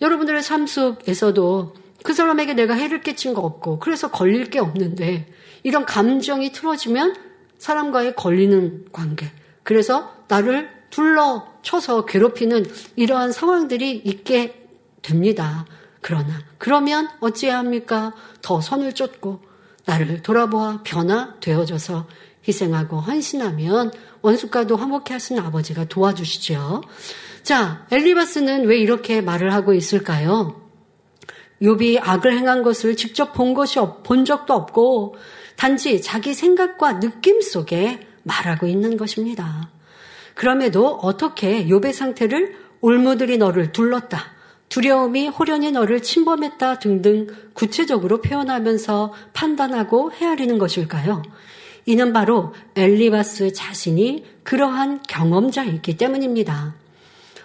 [0.00, 5.30] 여러분들의 삶 속에서도 그 사람에게 내가 해를 끼친 거 없고 그래서 걸릴 게 없는데
[5.62, 7.14] 이런 감정이 틀어지면
[7.58, 9.30] 사람과의 걸리는 관계.
[9.62, 14.66] 그래서 나를 둘러쳐서 괴롭히는 이러한 상황들이 있게
[15.02, 15.66] 됩니다.
[16.00, 18.12] 그러나 그러면 어찌해야 합니까?
[18.42, 19.40] 더 선을 쫓고
[19.86, 22.06] 나를 돌아보아 변화되어져서
[22.46, 26.82] 희생하고 헌신하면 원수과도 화목해 하시는 아버지가 도와주시죠.
[27.42, 30.60] 자, 엘리바스는 왜 이렇게 말을 하고 있을까요?
[31.62, 35.16] 욥이 악을 행한 것을 직접 본 것이 본 적도 없고
[35.56, 39.70] 단지 자기 생각과 느낌 속에 말하고 있는 것입니다.
[40.40, 44.32] 그럼에도 어떻게 욥의 상태를 올무들이 너를 둘렀다.
[44.70, 51.20] 두려움이 호련히 너를 침범했다 등등 구체적으로 표현하면서 판단하고 헤아리는 것일까요?
[51.84, 56.74] 이는 바로 엘리바스 자신이 그러한 경험자이기 때문입니다.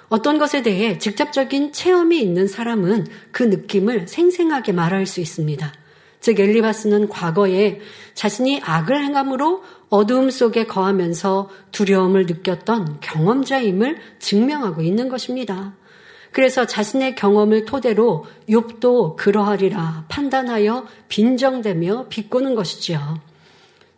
[0.08, 5.74] 어떤 것에 대해 직접적인 체험이 있는 사람은 그 느낌을 생생하게 말할 수 있습니다.
[6.26, 7.78] 즉 엘리바스는 과거에
[8.16, 15.76] 자신이 악을 행함으로 어두움 속에 거하면서 두려움을 느꼈던 경험자임을 증명하고 있는 것입니다.
[16.32, 23.20] 그래서 자신의 경험을 토대로 욥도 그러하리라 판단하여 빈정대며 비꼬는 것이지요.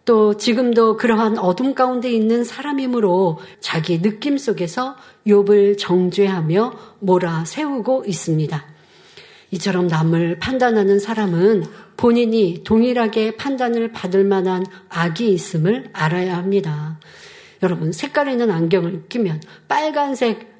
[0.03, 8.76] 또 지금도 그러한 어둠 가운데 있는 사람이므로 자기 느낌 속에서 욥을 정죄하며 몰아 세우고 있습니다.
[9.51, 16.99] 이처럼 남을 판단하는 사람은 본인이 동일하게 판단을 받을 만한 악이 있음을 알아야 합니다.
[17.63, 20.57] 여러분, 색깔 있는 안경을 끼면 빨간색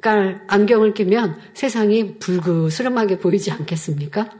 [0.00, 4.30] 깔 안경을 끼면 세상이 불그스름하게 보이지 않겠습니까?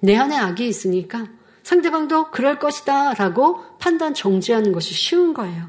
[0.00, 1.26] 내 안에 악이 있으니까
[1.62, 5.68] 상대방도 그럴 것이다 라고 판단 정지하는 것이 쉬운 거예요.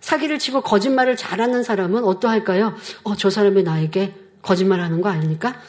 [0.00, 2.74] 사기를 치고 거짓말을 잘하는 사람은 어떠할까요?
[3.04, 5.60] 어, 저 사람이 나에게 거짓말하는 거 아닙니까?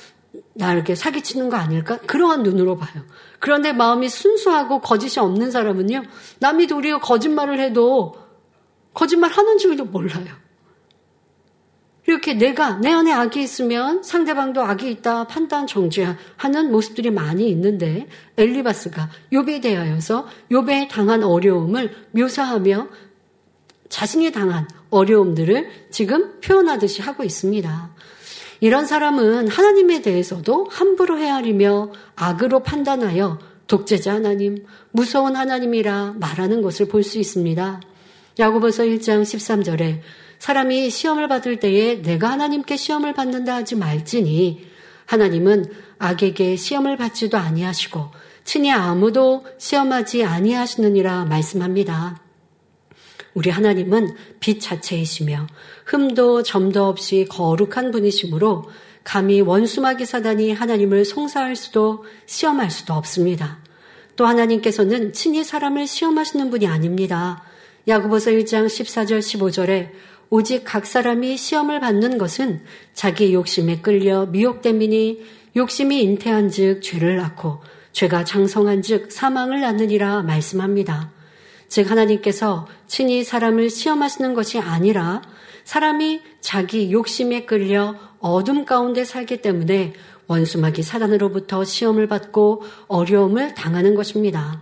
[0.56, 1.98] 나에게 사기치는 거 아닐까?
[2.06, 3.04] 그러한 눈으로 봐요.
[3.40, 6.04] 그런데 마음이 순수하고 거짓이 없는 사람은요,
[6.40, 8.16] 남이 도리어 거짓말을 해도
[8.94, 10.46] 거짓말 하는 줄도 몰라요.
[12.08, 19.10] 이렇게 내가 내 안에 악이 있으면 상대방도 악이 있다 판단 정죄하는 모습들이 많이 있는데 엘리바스가
[19.34, 22.88] 욥에 대하여서 욥에 당한 어려움을 묘사하며
[23.90, 27.96] 자신이 당한 어려움들을 지금 표현하듯이 하고 있습니다.
[28.60, 37.04] 이런 사람은 하나님에 대해서도 함부로 헤아리며 악으로 판단하여 독재자 하나님, 무서운 하나님이라 말하는 것을 볼
[37.04, 37.82] 수 있습니다.
[38.40, 40.02] 야고보서 1장 13절에
[40.40, 44.66] 사람이 시험을 받을 때에 내가 하나님께 시험을 받는다 하지 말지니
[45.06, 45.66] 하나님은
[45.98, 48.12] 악에게 시험을 받지도 아니하시고
[48.44, 52.25] 친히 아무도 시험하지 아니하시느니라 말씀합니다.
[53.36, 55.46] 우리 하나님은 빛 자체이시며
[55.86, 58.64] 흠도 점도 없이 거룩한 분이시므로
[59.04, 63.60] 감히 원수마귀 사단이 하나님을 송사할 수도 시험할 수도 없습니다.
[64.16, 67.44] 또 하나님께서는 친히 사람을 시험하시는 분이 아닙니다.
[67.88, 69.90] 야구보서 1장 14절 15절에
[70.30, 72.62] 오직 각 사람이 시험을 받는 것은
[72.94, 75.24] 자기 욕심에 끌려 미혹됨이니
[75.58, 81.15] 욕심이 잉태한 즉 죄를 낳고 죄가 장성한 즉 사망을 낳느니라 말씀합니다.
[81.76, 85.22] 즉 하나님께서 친히 사람을 시험하시는 것이 아니라
[85.66, 89.92] 사람이 자기 욕심에 끌려 어둠 가운데 살기 때문에
[90.28, 94.62] 원수막이 사단으로부터 시험을 받고 어려움을 당하는 것입니다.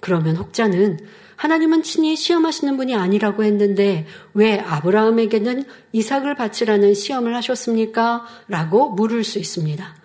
[0.00, 0.98] 그러면 혹자는
[1.36, 8.26] 하나님은 친히 시험하시는 분이 아니라고 했는데 왜 아브라함에게는 이삭을 바치라는 시험을 하셨습니까?
[8.48, 10.01] 라고 물을 수 있습니다.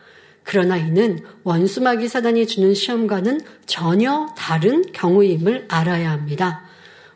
[0.50, 6.64] 그러나 이는 원수마귀 사단이 주는 시험과는 전혀 다른 경우임을 알아야 합니다.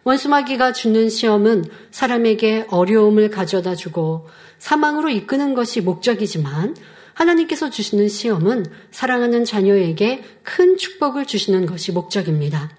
[0.03, 4.27] 원수마귀가 주는 시험은 사람에게 어려움을 가져다 주고
[4.59, 6.75] 사망으로 이끄는 것이 목적이지만
[7.13, 12.69] 하나님께서 주시는 시험은 사랑하는 자녀에게 큰 축복을 주시는 것이 목적입니다.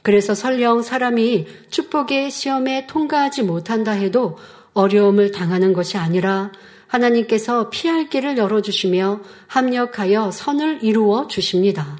[0.00, 4.38] 그래서 설령 사람이 축복의 시험에 통과하지 못한다 해도
[4.72, 6.52] 어려움을 당하는 것이 아니라
[6.94, 11.98] 하나님께서 피할 길을 열어주시며 합력하여 선을 이루어 주십니다.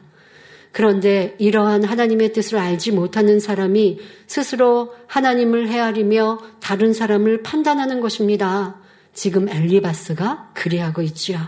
[0.72, 8.76] 그런데 이러한 하나님의 뜻을 알지 못하는 사람이 스스로 하나님을 헤아리며 다른 사람을 판단하는 것입니다.
[9.12, 11.38] 지금 엘리바스가 그리하고 있지요.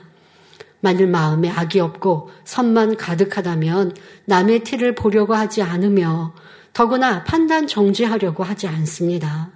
[0.81, 6.35] 만일 마음에 악이 없고 선만 가득하다면 남의 티를 보려고 하지 않으며
[6.73, 9.56] 더구나 판단 정지하려고 하지 않습니다.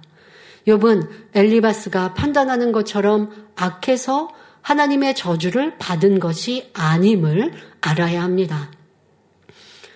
[0.67, 4.29] 욥은 엘리바스가 판단하는 것처럼 악해서
[4.61, 8.71] 하나님의 저주를 받은 것이 아님을 알아야 합니다.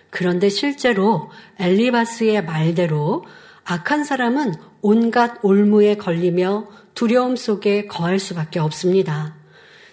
[0.10, 3.26] 그런데 실제로 엘리바스의 말대로
[3.64, 9.36] 악한 사람은 온갖 올무에 걸리며 두려움 속에 거할 수밖에 없습니다.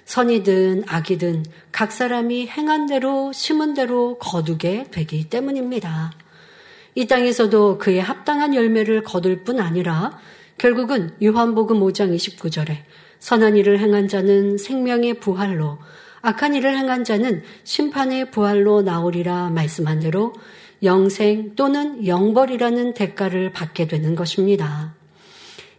[0.04, 6.12] 선이든 악이든 각 사람이 행한 대로 심은 대로 거두게 되기 때문입니다.
[6.94, 10.18] 이 땅에서도 그의 합당한 열매를 거둘 뿐 아니라
[10.62, 12.84] 결국은 요한복음 5장 29절에
[13.18, 15.78] 선한 일을 행한 자는 생명의 부활로
[16.20, 20.32] 악한 일을 행한 자는 심판의 부활로 나오리라 말씀한 대로
[20.84, 24.94] 영생 또는 영벌이라는 대가를 받게 되는 것입니다.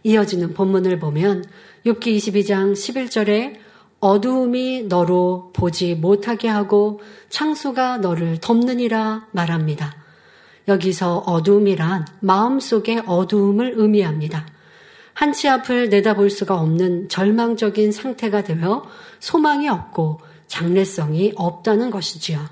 [0.02, 1.46] 이어지는 본문을 보면
[1.86, 3.54] 욥기 22장 11절에
[4.00, 9.96] 어두움이 너로 보지 못하게 하고 창수가 너를 덮느니라 말합니다.
[10.68, 14.52] 여기서 어두움이란 마음속의 어두움을 의미합니다.
[15.14, 18.82] 한치 앞을 내다볼 수가 없는 절망적인 상태가 되어
[19.20, 22.44] 소망이 없고 장래성이 없다는 것이지요.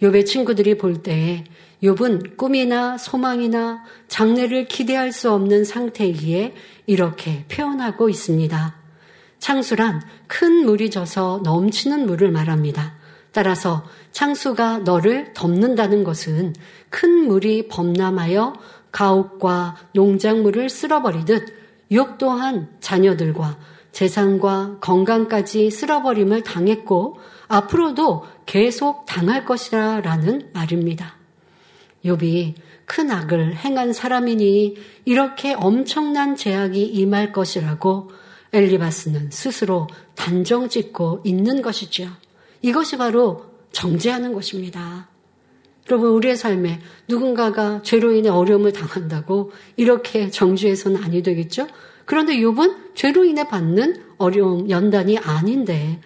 [0.00, 1.44] 욥의 친구들이 볼 때에
[1.82, 6.54] 욥은 꿈이나 소망이나 장래를 기대할 수 없는 상태이기에
[6.86, 8.76] 이렇게 표현하고 있습니다.
[9.40, 12.94] 창수란 큰 물이 져서 넘치는 물을 말합니다.
[13.32, 16.54] 따라서 창수가 너를 덮는다는 것은
[16.90, 18.54] 큰 물이 범람하여
[18.92, 21.61] 가옥과 농작물을 쓸어버리듯
[21.92, 23.58] 욥 또한 자녀들과
[23.92, 31.16] 재산과 건강까지 쓸어버림을 당했고 앞으로도 계속 당할 것이라라는 말입니다.
[32.04, 32.54] 욥이
[32.86, 38.10] 큰 악을 행한 사람이니 이렇게 엄청난 제약이 임할 것이라고
[38.52, 42.08] 엘리바스는 스스로 단정 짓고 있는 것이죠.
[42.60, 45.08] 이것이 바로 정죄하는 것입니다.
[45.92, 51.66] 여러분, 우리의 삶에 누군가가 죄로 인해 어려움을 당한다고 이렇게 정죄해서는 아니 되겠죠?
[52.06, 56.00] 그런데 욥은 죄로 인해 받는 어려움, 연단이 아닌데,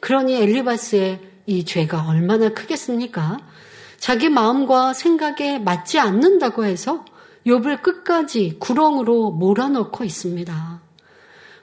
[0.00, 3.36] 그러니 엘리바스의 이 죄가 얼마나 크겠습니까?
[3.98, 7.04] 자기 마음과 생각에 맞지 않는다고 해서
[7.46, 10.85] 욥을 끝까지 구렁으로 몰아넣고 있습니다.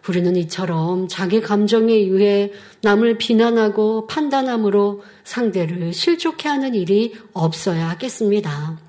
[0.07, 2.51] 우리는 이처럼 자기 감정에 의해
[2.81, 8.79] 남을 비난하고 판단함으로 상대를 실족해 하는 일이 없어야 하겠습니다.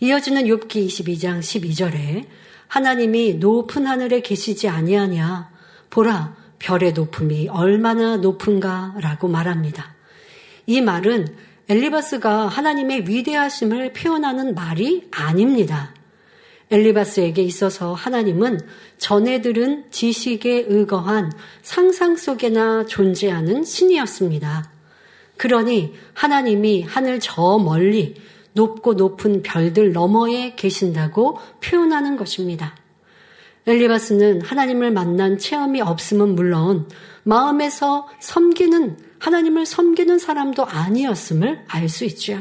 [0.00, 2.26] 이어지는 욥기 22장 12절에
[2.68, 5.50] 하나님이 높은 하늘에 계시지 아니하냐
[5.90, 9.94] 보라 별의 높음이 얼마나 높은가라고 말합니다.
[10.66, 11.26] 이 말은
[11.68, 15.94] 엘리바스가 하나님의 위대하심을 표현하는 말이 아닙니다.
[16.70, 18.60] 엘리바스에게 있어서 하나님은
[18.98, 24.70] 전해들은 지식에 의거한 상상 속에나 존재하는 신이었습니다.
[25.36, 28.16] 그러니 하나님이 하늘 저 멀리
[28.52, 32.76] 높고 높은 별들 너머에 계신다고 표현하는 것입니다.
[33.66, 36.88] 엘리바스는 하나님을 만난 체험이 없음은 물론
[37.22, 42.40] 마음에서 섬기는 하나님을 섬기는 사람도 아니었음을 알 수 있죠.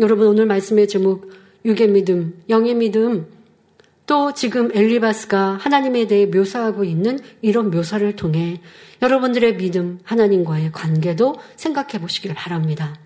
[0.00, 1.30] 여러분 오늘 말씀의 제목
[1.68, 3.26] 육의 믿음, 영의 믿음
[4.06, 8.62] 또 지금 엘리바스가 하나님에 대해 묘사하고 있는 이런 묘사를 통해
[9.02, 12.96] 여러분들의 믿음, 하나님과의 관계도 생각해 보시길 바랍니다.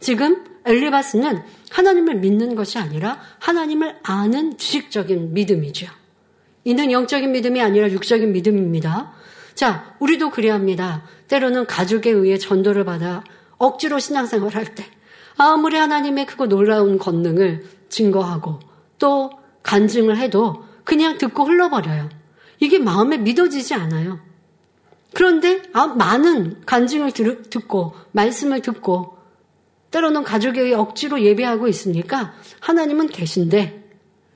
[0.00, 5.86] 지금 엘리바스는 하나님을 믿는 것이 아니라 하나님을 아는 지식적인 믿음이죠.
[6.64, 9.12] 이는 영적인 믿음이 아니라 육적인 믿음입니다.
[9.54, 11.04] 자, 우리도 그래야 합니다.
[11.28, 13.22] 때로는 가족에 의해 전도를 받아
[13.58, 14.86] 억지로 신앙생활 할 때,
[15.36, 18.60] 아무리 하나님의 크고 놀라운 권능을 증거하고
[18.98, 19.30] 또
[19.62, 22.08] 간증을 해도 그냥 듣고 흘러버려요.
[22.60, 24.20] 이게 마음에 믿어지지 않아요.
[25.14, 29.16] 그런데 아, 많은 간증을 들, 듣고 말씀을 듣고
[29.90, 33.90] 때로는 가족에 의해 억지로 예배하고 있으니까 하나님은 계신데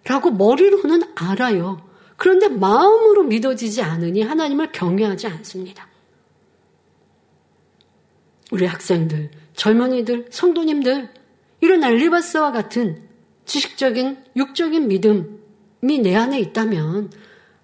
[0.05, 1.87] 라고 머리로는 알아요.
[2.17, 5.89] 그런데 마음으로 믿어지지 않으니 하나님을 경외하지 않습니다.
[8.51, 11.09] 우리 학생들, 젊은이들, 성도님들,
[11.61, 13.02] 이런 알리바스와 같은
[13.45, 17.11] 지식적인, 육적인 믿음이 내 안에 있다면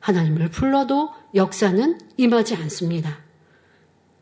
[0.00, 3.18] 하나님을 불러도 역사는 임하지 않습니다.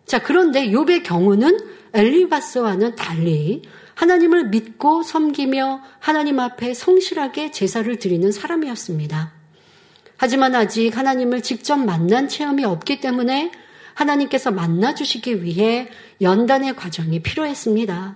[0.04, 1.58] 자, 그런데 욥의 경우는
[1.92, 3.62] 엘리바스와는 달리
[3.94, 9.32] 하나님을 믿고 섬기며 하나님 앞에 성실하게 제사를 드리는 사람이었습니다.
[10.18, 13.50] 하지만 아직 하나님을 직접 만난 체험이 없기 때문에
[13.94, 15.88] 하나님께서 만나주시기 위해
[16.20, 18.14] 연단의 과정이 필요했습니다.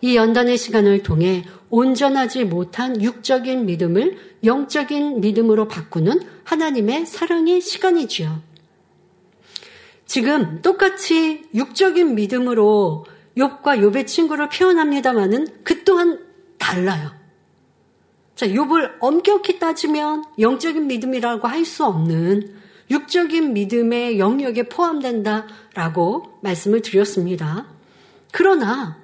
[0.00, 8.42] 이 연단의 시간을 통해 온전하지 못한 육적인 믿음을 영적인 믿음으로 바꾸는 하나님의 사랑의 시간이지요.
[10.06, 13.06] 지금 똑같이 육적인 믿음으로
[13.36, 16.18] 욥과 욥의 친구를 표현합니다마는 그 또한
[16.58, 17.12] 달라요.
[18.34, 22.58] 자, 욥을 엄격히 따지면 영적인 믿음이라고 할 수 없는
[22.90, 27.66] 육적인 믿음의 영역에 포함된다라고 말씀을 드렸습니다.
[28.32, 28.98] 그러나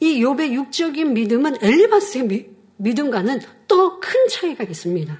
[0.00, 5.18] 이 욥의 육적인 믿음은 엘리바스의 미, 믿음과는 또 큰 차이가 있습니다.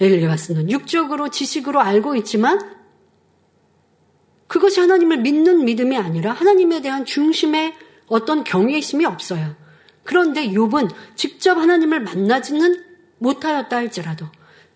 [0.00, 2.58] 엘리바스는 육적으로 지식으로 알고 있지만
[4.46, 7.74] 그것이 하나님을 믿는 믿음이 아니라 하나님에 대한 중심의
[8.06, 9.56] 어떤 경외심이 없어요.
[10.04, 12.82] 그런데 욥은 직접 하나님을 만나지는
[13.18, 14.26] 못하였다 할지라도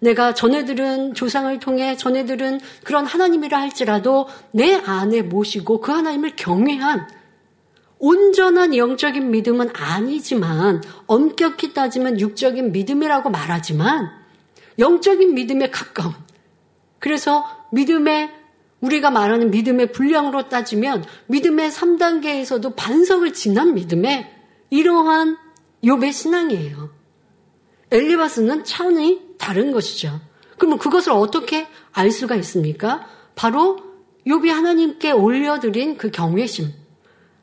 [0.01, 6.37] 내가 전에 들은 조상을 통해 전에 들은 그런 하나님이라 할지라도 내 안에 모시고 그 하나님을
[6.37, 7.09] 경외한
[7.99, 14.11] 온전한 영적인 믿음은 아니지만 엄격히 따지면 육적인 믿음이라고 말하지만
[14.79, 16.15] 영적인 믿음에 가까운
[16.99, 18.31] 그래서 믿음의
[18.81, 24.33] 우리가 말하는 믿음의 분량으로 따지면 믿음의 3단계에서도 반석을 지난 믿음의
[24.71, 25.37] 이러한
[25.83, 26.91] 욥의 신앙이에요.
[27.91, 30.21] 엘리바스는 차원이 다른 것이죠.
[30.59, 33.07] 그러면 그것을 어떻게 알 수가 있습니까?
[33.35, 33.81] 바로
[34.27, 36.73] 욥이 하나님께 올려드린 그 경외심,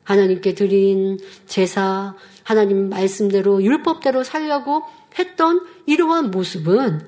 [0.06, 4.82] 하나님께 드린 제사, 하나님 말씀대로 율법대로 살려고
[5.18, 7.00] 했던 이러한 모습은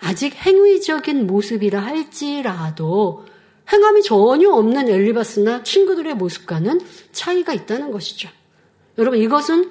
[0.00, 3.26] 아직 행위적인 모습이라 할지라도
[3.70, 6.80] 행함이 전혀 없는 엘리바스나 친구들의 모습과는
[7.12, 8.30] 차이가 있다는 것이죠.
[8.96, 9.70] 여러분 이것은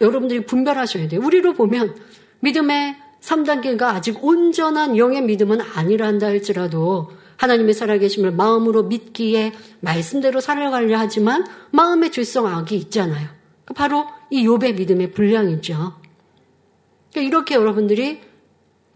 [0.00, 1.20] 여러분들이 분별하셔야 돼요.
[1.24, 1.96] 우리로 보면
[2.40, 10.98] 믿음의 3단계가 아직 온전한 영의 믿음은 아니라 한다 할지라도 하나님의 살아계심을 마음으로 믿기에 말씀대로 살아가려
[10.98, 13.28] 하지만 마음의 죄성 악이 있잖아요.
[13.74, 15.94] 바로 이 욥의 믿음의 분량이죠.
[17.12, 18.20] 그러니까 이렇게 여러분들이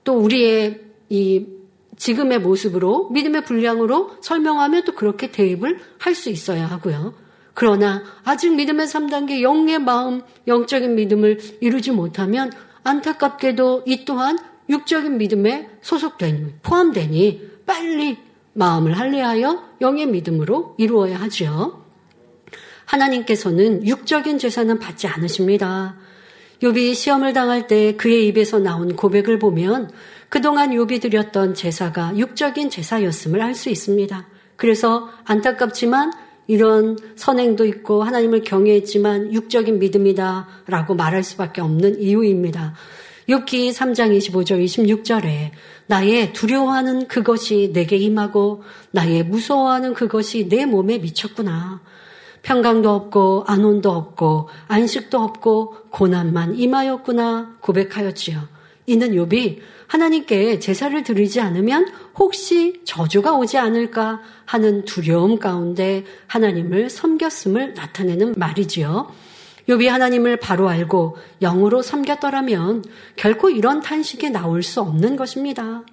[0.05, 1.47] 또 우리의 이
[1.97, 7.15] 지금의 모습으로 믿음의 분량으로 설명하면 또 그렇게 대입을 할 수 있어야 하고요.
[7.53, 12.51] 그러나 아직 믿음의 3단계 영의 마음, 영적인 믿음을 이루지 못하면
[12.85, 14.39] 안타깝게도 이 또한
[14.71, 18.17] 육적인 믿음에 소속되니, 포함되니 빨리
[18.53, 21.85] 마음을 할례하여 영의 믿음으로 이루어야 하지요.
[22.85, 25.97] 하나님께서는 육적인 제사는 받지 않으십니다.
[26.63, 29.91] 욥이 시험을 당할 때 그의 입에서 나온 고백을 보면
[30.29, 34.27] 그동안 욥이 드렸던 제사가 육적인 제사였음을 알 수 있습니다.
[34.57, 36.13] 그래서 안타깝지만
[36.47, 42.75] 이런 선행도 있고 하나님을 경외했지만 육적인 믿음이다라고 말할 수밖에 없는 이유입니다.
[43.31, 45.53] 욥기 3장 25절 26절에
[45.87, 51.81] 나의 두려워하는 그것이 내게 임하고 나의 무서워하는 그것이 내 몸에 미쳤구나.
[52.43, 58.49] 평강도 없고 안온도 없고 안식도 없고 고난만 임하였구나 고백하였지요.
[58.87, 67.75] 이는 욥이 하나님께 제사를 드리지 않으면 혹시 저주가 오지 않을까 하는 두려움 가운데 하나님을 섬겼음을
[67.75, 69.30] 나타내는 말이지요.
[69.71, 75.85] 욥이 하나님을 바로 알고 영으로 섬겼더라면 결코 이런 탄식이 나올 수 없는 것입니다.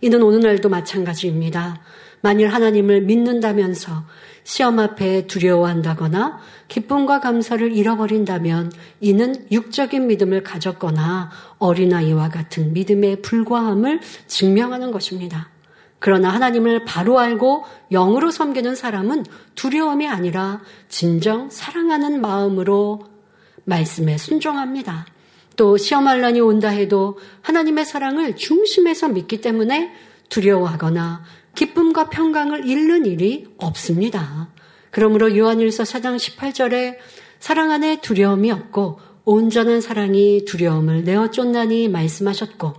[0.00, 1.82] 이는 오늘날도 마찬가지입니다.
[2.22, 4.04] 만일 하나님을 믿는다면서
[4.42, 14.92] 시험 앞에 두려워한다거나 기쁨과 감사를 잃어버린다면 이는 육적인 믿음을 가졌거나 어린아이와 같은 믿음의 불과함을 증명하는
[14.92, 15.50] 것입니다.
[15.98, 19.26] 그러나 하나님을 바로 알고 영으로 섬기는 사람은
[19.56, 23.15] 두려움이 아니라 진정 사랑하는 마음으로
[23.66, 25.06] 말씀에 순종합니다.
[25.56, 29.92] 또 시험할란이 온다 해도 하나님의 사랑을 중심에서 믿기 때문에
[30.28, 34.48] 두려워하거나 기쁨과 평강을 잃는 일이 없습니다.
[34.90, 36.96] 그러므로 요한일서 4장 18절에
[37.38, 42.74] 사랑 안에 두려움이 없고 온전한 사랑이 두려움을 내어 쫓나니 말씀하셨고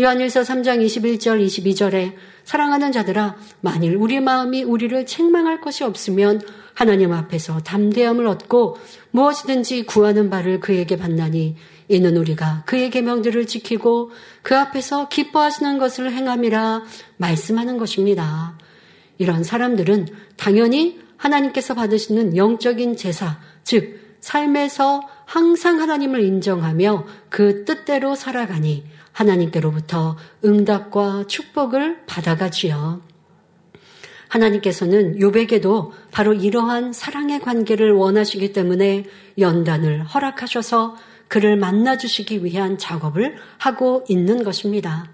[0.00, 2.14] 요한일서 3장 21절 22절에
[2.44, 6.40] 사랑하는 자들아 만일 우리 마음이 우리를 책망할 것이 없으면
[6.80, 8.78] 하나님 앞에서 담대함을 얻고
[9.10, 11.54] 무엇이든지 구하는 바를 그에게 받나니
[11.88, 16.84] 이는 우리가 그의 계명들을 지키고 그 앞에서 기뻐하시는 것을 행함이라
[17.18, 18.56] 말씀하는 것입니다.
[19.18, 20.06] 이런 사람들은
[20.38, 31.24] 당연히 하나님께서 받으시는 영적인 제사, 즉 삶에서 항상 하나님을 인정하며 그 뜻대로 살아가니 하나님께로부터 응답과
[31.26, 33.09] 축복을 받아가지요.
[34.30, 39.04] 하나님께서는 요백에도 바로 이러한 사랑의 관계를 원하시기 때문에
[39.38, 40.96] 연단을 허락하셔서
[41.28, 45.10] 그를 만나주시기 위한 작업을 하고 있는 것입니다.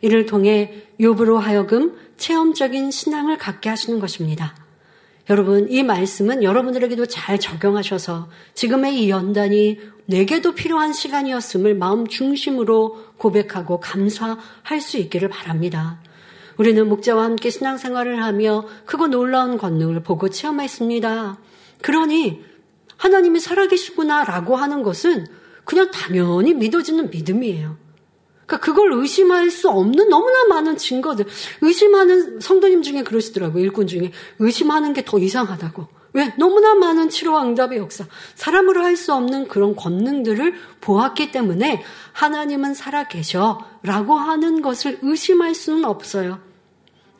[0.00, 4.56] 이를 통해 욥으로 하여금 체험적인 신앙을 갖게 하시는 것입니다.
[5.30, 13.78] 여러분, 이 말씀은 여러분들에게도 잘 적용하셔서 지금의 이 연단이 내게도 필요한 시간이었음을 마음 중심으로 고백하고
[13.78, 16.00] 감사할 수 있기를 바랍니다.
[16.56, 21.38] 우리는 목자와 함께 신앙생활을 하며 크고 놀라운 권능을 보고 체험했습니다.
[21.82, 22.42] 그러니
[22.96, 25.26] 하나님이 살아계시구나라고 하는 것은
[25.64, 27.76] 그냥 당연히 믿어지는 믿음이에요.
[28.46, 31.24] 그러니까 그걸 의심할 수 없는 너무나 많은 증거들.
[31.62, 33.62] 의심하는 성도님 중에 그러시더라고요.
[33.62, 34.12] 일꾼 중에.
[34.38, 36.01] 의심하는 게 더 이상하다고.
[36.14, 36.32] 왜?
[36.36, 38.04] 너무나 많은 치료와 응답의 역사.
[38.34, 41.82] 사람으로 할 수 없는 그런 권능들을 보았기 때문에
[42.12, 43.66] 하나님은 살아 계셔.
[43.82, 46.40] 라고 하는 것을 의심할 수는 없어요.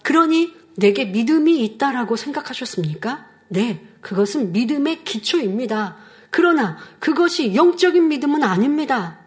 [0.03, 3.27] 그러니 내게 믿음이 있다라고 생각하셨습니까?
[3.49, 3.87] 네.
[4.01, 5.97] 그것은 믿음의 기초입니다.
[6.31, 9.19] 그러나 그것이 영적인 믿음은 아닙니다.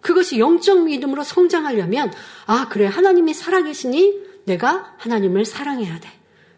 [0.00, 2.12] 그것이 영적 믿음으로 성장하려면,
[2.46, 2.86] 아, 그래.
[2.86, 4.14] 하나님이 살아계시니
[4.44, 6.08] 내가 하나님을 사랑해야 돼.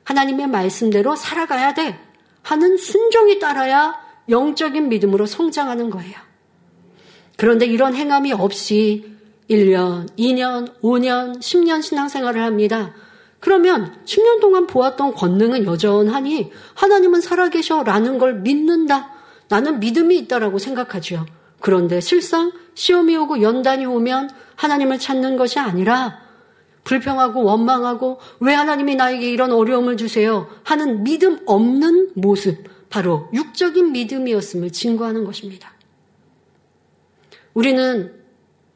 [0.04, 1.98] 하나님의 말씀대로 살아가야 돼.
[2.44, 6.14] 하는 순종이 따라야 영적인 믿음으로 성장하는 거예요.
[7.36, 9.12] 그런데 이런 행함이 없이
[9.50, 12.94] 1년, 2년, 5년, 10년 신앙생활을 합니다.
[13.40, 19.10] 그러면 10년 동안 보았던 권능은 여전하니 하나님은 살아계셔 라는 걸 믿는다.
[19.48, 21.26] 나는 믿음이 있다라고 생각하지요.
[21.60, 26.23] 그런데 실상 시험이 오고 연단이 오면 하나님을 찾는 것이 아니라
[26.84, 34.70] 불평하고 원망하고 왜 하나님이 나에게 이런 어려움을 주세요 하는 믿음 없는 모습, 바로 육적인 믿음이었음을
[34.70, 35.72] 증거하는 것입니다.
[37.54, 38.12] 우리는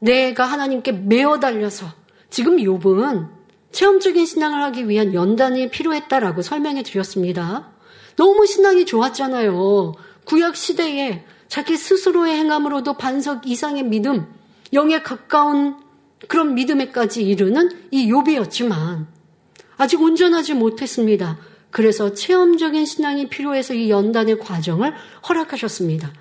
[0.01, 1.87] 내가 하나님께 매어 달려서
[2.31, 3.29] 지금 욥은
[3.73, 7.71] 체험적인 신앙을 하기 위한 연단이 필요했다라고 설명해 드렸습니다.
[8.17, 9.93] 너무 신앙이 좋았잖아요.
[10.25, 14.27] 구약 시대에 자기 스스로의 행함으로도 반석 이상의 믿음,
[14.73, 15.77] 영에 가까운
[16.27, 19.07] 그런 믿음에까지 이르는 이 욥이었지만
[19.77, 21.39] 아직 온전하지 못했습니다.
[21.71, 24.95] 그래서 체험적인 신앙이 필요해서 이 연단의 과정을
[25.29, 26.13] 허락하셨습니다.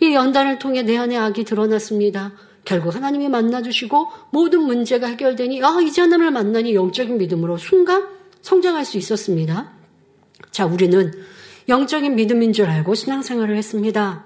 [0.00, 2.32] 이 연단을 통해 내 안에 악이 드러났습니다.
[2.64, 8.06] 결국 하나님이 만나주시고 모든 문제가 해결되니 아 이제 하나님을 만나니 영적인 믿음으로 순간
[8.42, 9.72] 성장할 수 있었습니다.
[10.50, 11.12] 자 우리는
[11.68, 14.24] 영적인 믿음인 줄 알고 신앙생활을 했습니다.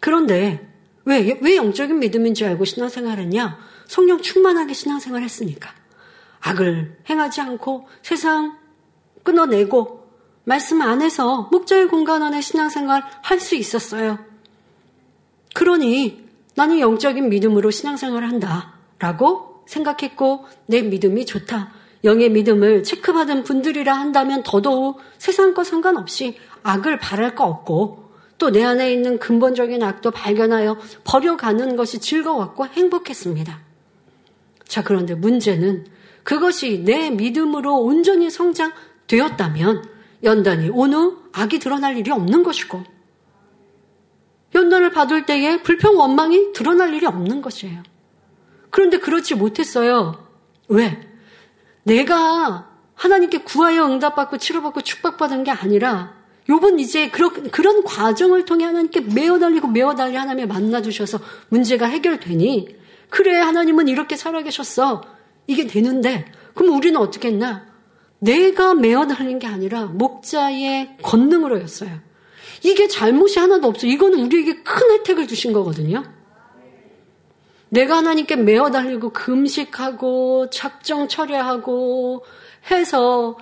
[0.00, 0.68] 그런데
[1.04, 3.58] 왜, 왜 영적인 믿음인 줄 알고 신앙생활 했냐?
[3.92, 5.70] 성령 충만하게 신앙생활 했으니까.
[6.40, 8.56] 악을 행하지 않고 세상
[9.22, 10.08] 끊어내고
[10.44, 14.18] 말씀 안에서 목자의 공간 안에 신앙생활 할 수 있었어요.
[15.54, 18.72] 그러니 나는 영적인 믿음으로 신앙생활을 한다.
[18.98, 21.74] 라고 생각했고 내 믿음이 좋다.
[22.04, 28.90] 영의 믿음을 체크받은 분들이라 한다면 더더욱 세상과 상관없이 악을 바랄 거 없고 또 내 안에
[28.90, 33.71] 있는 근본적인 악도 발견하여 버려가는 것이 즐거웠고 행복했습니다.
[34.72, 35.84] 자, 그런데 문제는
[36.22, 39.84] 그것이 내 믿음으로 온전히 성장되었다면
[40.24, 42.82] 연단이 오는 악이 드러날 일이 없는 것이고
[44.54, 47.82] 연단을 받을 때에 불평 원망이 드러날 일이 없는 것이에요.
[48.70, 50.26] 그런데 그렇지 못했어요.
[50.68, 51.06] 왜?
[51.82, 56.14] 내가 하나님께 구하여 응답받고 치료받고 축복받은 게 아니라
[56.48, 61.18] 요번 이제 그런, 그런 과정을 통해 하나님께 메어 달리고 메어 달리 하나님의 만나주셔서
[61.50, 62.80] 문제가 해결되니
[63.12, 65.02] 그래 하나님은 이렇게 살아계셨어.
[65.46, 67.66] 이게 되는데 그럼 우리는 어떻게 했나?
[68.18, 71.90] 내가 메어 달린 게 아니라 목자의 권능으로였어요.
[72.62, 73.86] 이게 잘못이 하나도 없어.
[73.86, 76.04] 이거는 우리에게 큰 혜택을 주신 거거든요.
[77.68, 82.24] 내가 하나님께 메어 달리고 금식하고 작정 처리하고
[82.70, 83.36] 해서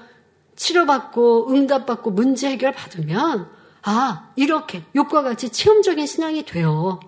[0.56, 3.48] 치료받고 응답받고 문제 해결 받으면
[3.82, 6.98] 아 이렇게 욕과 같이 체험적인 신앙이 돼요.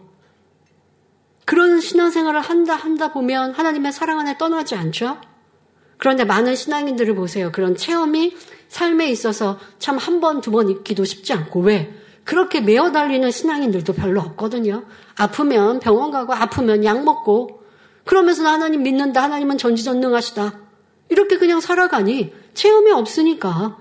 [1.53, 5.19] 그런 신앙생활을 한다 한다 보면 하나님의 사랑 안에 떠나지 않죠.
[5.99, 7.53] 그런데 많은 신앙인들을 보세요.
[7.53, 8.35] 그런 체험이
[8.71, 11.95] 삶에 있어서 참 한 번, 두 번 있기도 쉽지 않고 왜?
[12.25, 14.85] 그렇게 매어 달리는 신앙인들도 별로 없거든요.
[15.15, 17.63] 아프면 병원 가고 아프면 약 먹고
[18.07, 19.23] 그러면서 하나님 믿는다.
[19.23, 20.59] 하나님은 전지전능하시다.
[21.11, 23.77] 이렇게 그냥 살아가니 체험이 없으니까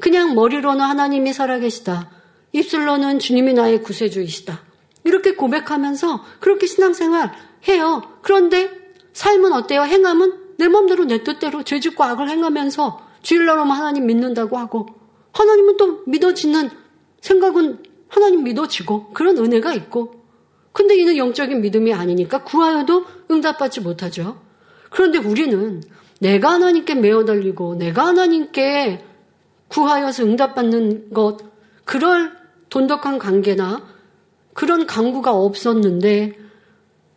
[0.00, 2.10] 그냥 머리로는 하나님이 살아계시다.
[2.52, 4.71] 입술로는 주님이 나의 구세주이시다.
[5.04, 7.32] 이렇게 고백하면서 그렇게 신앙생활
[7.68, 8.02] 해요.
[8.22, 8.70] 그런데
[9.12, 9.82] 삶은 어때요?
[9.82, 14.86] 행함은 내 마음대로 내 뜻대로 죄짓고 악을 행하면서 주일날로만 하나님 믿는다고 하고
[15.32, 16.70] 하나님은 또 믿어지는
[17.20, 20.22] 생각은 하나님 믿어지고 그런 은혜가 있고
[20.72, 24.40] 근데 이는 영적인 믿음이 아니니까 구하여도 응답받지 못하죠.
[24.90, 25.82] 그런데 우리는
[26.20, 29.04] 내가 하나님께 매어 달리고 내가 하나님께
[29.68, 31.38] 구하여서 응답받는 것
[31.84, 32.32] 그럴
[32.68, 33.91] 돈독한 관계나
[34.54, 36.32] 그런 강구가 없었는데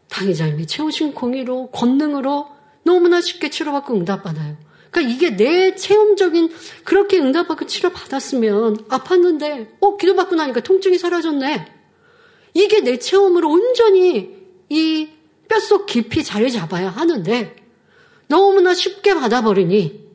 [0.10, 2.48] 당의자님이 채우신 공의로 권능으로
[2.84, 4.58] 너무나 쉽게 치료받고 응답받아요.
[4.92, 6.54] 그러니까 이게 내 체험적인
[6.86, 11.66] 그렇게 응답받고 치료받았으면 아팠는데 어 기도받고 나니까 통증이 사라졌네.
[12.54, 14.38] 이게 내 체험으로 온전히
[14.70, 15.10] 이
[15.50, 17.56] 뼛속 깊이 자리 잡아야 하는데
[18.28, 20.06] 너무나 쉽게 받아버리니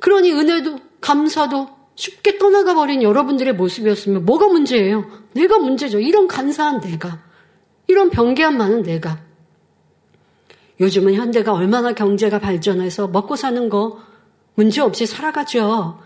[0.00, 5.21] 그러니 은혜도 감사도 쉽게 떠나가 버린 여러분들의 모습이었으면 뭐가 문제예요?
[5.34, 6.00] 내가 문제죠.
[6.00, 7.22] 이런 간사한 내가.
[7.86, 9.20] 이런 병개한 많은 내가.
[10.80, 14.00] 요즘은 현대가 얼마나 경제가 발전해서 먹고 사는 거
[14.54, 15.98] 문제 없이 살아가죠.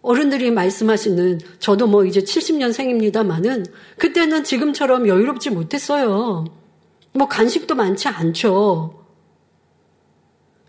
[0.00, 3.66] 어른들이 말씀하시는 저도 뭐 이제 70년생입니다만은
[3.98, 6.44] 그때는 지금처럼 여유롭지 못했어요.
[7.12, 9.04] 뭐 간식도 많지 않죠.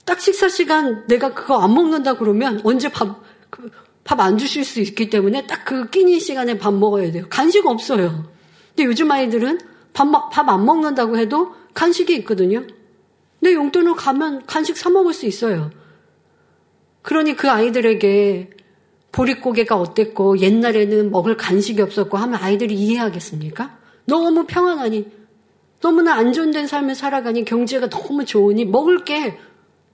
[0.06, 3.72] 딱 식사 시간 내가 그거 안 먹는다 그러면 언제 밥, 그
[4.04, 7.26] 밥 안 주실 수 있기 때문에 딱 그 끼니 시간에 밥 먹어야 돼요.
[7.30, 8.26] 간식 없어요.
[8.70, 9.60] 근데 요즘 아이들은
[9.94, 12.66] 밥, 밥 안 먹는다고 해도 간식이 있거든요.
[13.40, 15.72] 근데 용돈을 가면 간식 사 먹을 수 있어요.
[17.02, 18.50] 그러니 그 아이들에게
[19.12, 23.78] 보릿고개가 어땠고 옛날에는 먹을 간식이 없었고 하면 아이들이 이해하겠습니까?
[24.06, 25.06] 너무 평안하니
[25.82, 29.38] 너무나 안전된 삶을 살아가니 경제가 너무 좋으니 먹을 게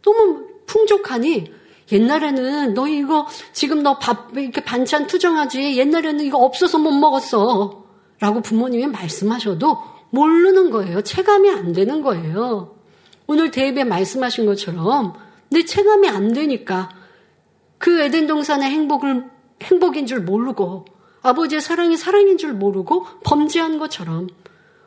[0.03, 1.51] 너무 풍족하니
[1.91, 7.83] 옛날에는 너 이거 지금 너 밥 이렇게 반찬 투정하지 옛날에는 이거 없어서 못 먹었어
[8.19, 9.77] 라고 부모님이 말씀하셔도
[10.11, 11.01] 모르는 거예요.
[11.01, 12.75] 체감이 안 되는 거예요.
[13.27, 15.13] 오늘 대입에 말씀하신 것처럼
[15.49, 16.89] 내 체감이 안 되니까
[17.77, 19.25] 그 에덴 동산의 행복을
[19.63, 20.85] 행복인 줄 모르고
[21.21, 24.27] 아버지의 사랑이 사랑인 줄 모르고 범죄한 것처럼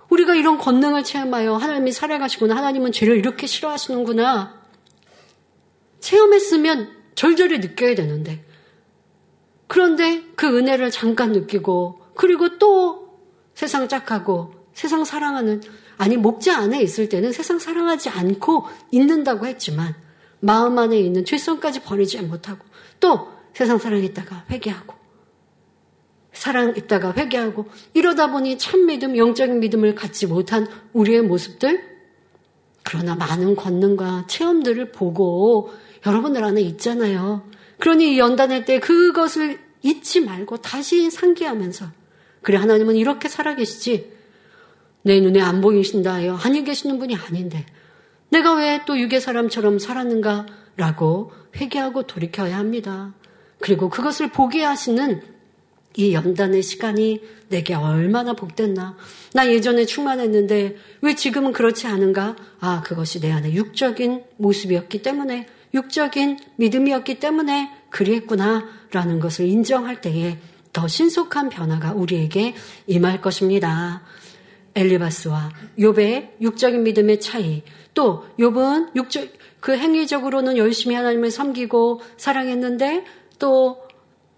[0.08, 4.61] 우리가 이런 권능을 체험하여 하나님이 살아가시구나 하나님은 죄를 이렇게 싫어하시는구나
[6.02, 8.44] 체험했으면 절절히 느껴야 되는데.
[9.66, 13.18] 그런데 그 은혜를 잠깐 느끼고 그리고 또
[13.54, 15.62] 세상 짝하고 세상 사랑하는
[15.96, 19.94] 아니 목자 안에 있을 때는 세상 사랑하지 않고 있는다고 했지만
[20.40, 22.64] 마음 안에 있는 죄성까지 버리지 못하고
[23.00, 24.94] 또 세상 사랑했다가 회개하고
[26.32, 31.92] 사랑했다가 회개하고 이러다 보니 참 믿음, 영적인 믿음을 갖지 못한 우리의 모습들?
[32.82, 35.70] 그러나 많은 권능과 체험들을 보고
[36.06, 37.48] 여러분들 안에 있잖아요.
[37.78, 41.86] 그러니 연단할 때 그것을 잊지 말고 다시 상기하면서
[42.42, 44.12] 그래 하나님은 이렇게 살아계시지
[45.02, 47.66] 내 눈에 안 보이신다 하여 하늘 계시는 분이 아닌데
[48.30, 53.14] 내가 왜 또 유괴 사람처럼 살았는가라고 회개하고 돌이켜야 합니다.
[53.60, 55.22] 그리고 그것을 보게 하시는
[55.94, 58.96] 이 연단의 시간이 내게 얼마나 복됐나.
[59.34, 62.36] 나 예전에 충만했는데 왜 지금은 그렇지 않은가?
[62.60, 68.82] 아, 그것이 내 안에 육적인 모습이었기 때문에, 육적인 믿음이었기 때문에 그리했구나.
[68.92, 70.38] 라는 것을 인정할 때에
[70.72, 72.54] 더 신속한 변화가 우리에게
[72.86, 74.02] 임할 것입니다.
[74.74, 77.62] 엘리바스와 욥의 육적인 믿음의 차이,
[77.94, 79.28] 또 욥은 육적
[79.60, 83.04] 그 행위적으로는 열심히 하나님을 섬기고 사랑했는데
[83.38, 83.82] 또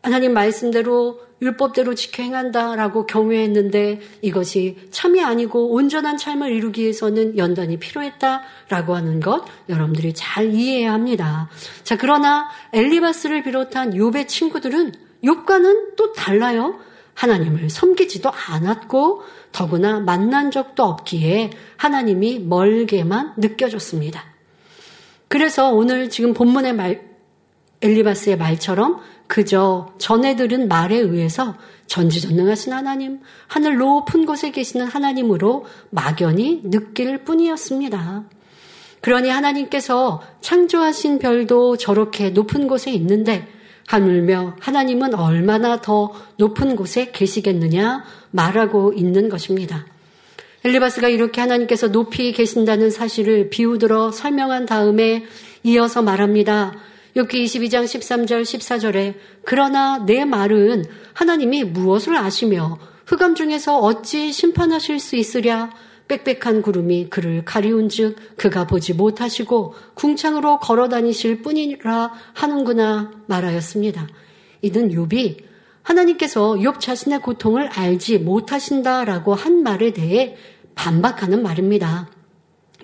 [0.03, 8.97] 하나님 말씀대로 율법대로 지켜 행한다라고 경외했는데 이것이 참이 아니고 온전한 삶을 이루기 위해서는 연단이 필요했다라고
[8.97, 11.51] 하는 것 여러분들이 잘 이해해야 합니다.
[11.83, 14.93] 자, 그러나 엘리바스를 비롯한 욥의 친구들은
[15.23, 16.79] 욥과는 또 달라요.
[17.13, 19.23] 하나님을 섬기지도 않았고
[19.53, 24.25] 더구나 만난 적도 없기에 하나님이 멀게만 느껴졌습니다.
[25.29, 27.03] 그래서 오늘 지금 본문의 말,
[27.83, 31.57] 엘리바스의 말처럼 그저 전해 들은 말에 의해서
[31.87, 38.25] 전지전능하신 하나님, 하늘 높은 곳에 계시는 하나님으로 막연히 느낄 뿐이었습니다.
[39.01, 43.47] 그러니 하나님께서 창조하신 별도 저렇게 높은 곳에 있는데
[43.87, 49.87] 하물며 하나님은 얼마나 더 높은 곳에 계시겠느냐 말하고 있는 것입니다.
[50.65, 55.25] 엘리바스가 이렇게 하나님께서 높이 계신다는 사실을 비우들어 설명한 다음에
[55.63, 56.73] 이어서 말합니다.
[57.17, 65.15] 욥기 22장 13절 14절에 그러나 내 말은 하나님이 무엇을 아시며 흑암 중에서 어찌 심판하실 수
[65.15, 65.71] 있으랴
[66.09, 74.09] 빽빽한 구름이 그를 가리운즉 그가 보지 못하시고 궁창으로 걸어 다니실 뿐이라 하는구나 말하였습니다.
[74.63, 75.39] 이는 욥이
[75.83, 80.37] 하나님께서 욥 자신의 고통을 알지 못하신다라고 한 말에 대해
[80.75, 82.09] 반박하는 말입니다.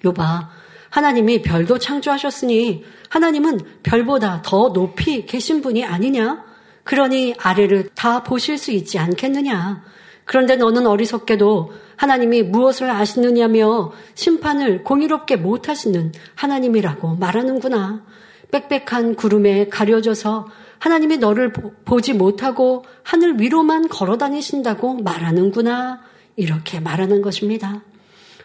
[0.04, 0.59] 욥아
[0.90, 6.44] 하나님이 별도 창조하셨으니 하나님은 별보다 더 높이 계신 분이 아니냐?
[6.84, 9.82] 그러니 아래를 다 보실 수 있지 않겠느냐?
[10.24, 18.04] 그런데 너는 어리석게도 하나님이 무엇을 아시느냐며 심판을 공의롭게 못하시는 하나님이라고 말하는구나.
[18.50, 20.46] 빽빽한 구름에 가려져서
[20.78, 26.00] 하나님이 너를 보 지 못하고 하늘 위로만 걸어 다니신다고 말하는구나.
[26.36, 27.82] 이렇게 말하는 것입니다.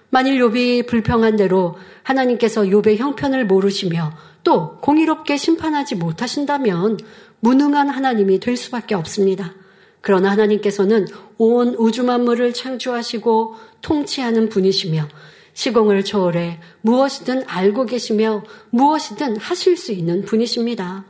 [0.10, 7.00] 만일 욥이 불평한 대로 하나님께서 욥의 형편을 모르시며 또 공의롭게 심판하지 못하신다면
[7.40, 9.54] 무능한 하나님이 될 수밖에 없습니다.
[10.02, 15.08] 그러나 하나님께서는 온 우주 만물을 창조하시고 통치하는 분이시며
[15.54, 21.06] 시공을 초월해 무엇이든 알고 계시며 무엇이든 하실 수 있는 분이십니다.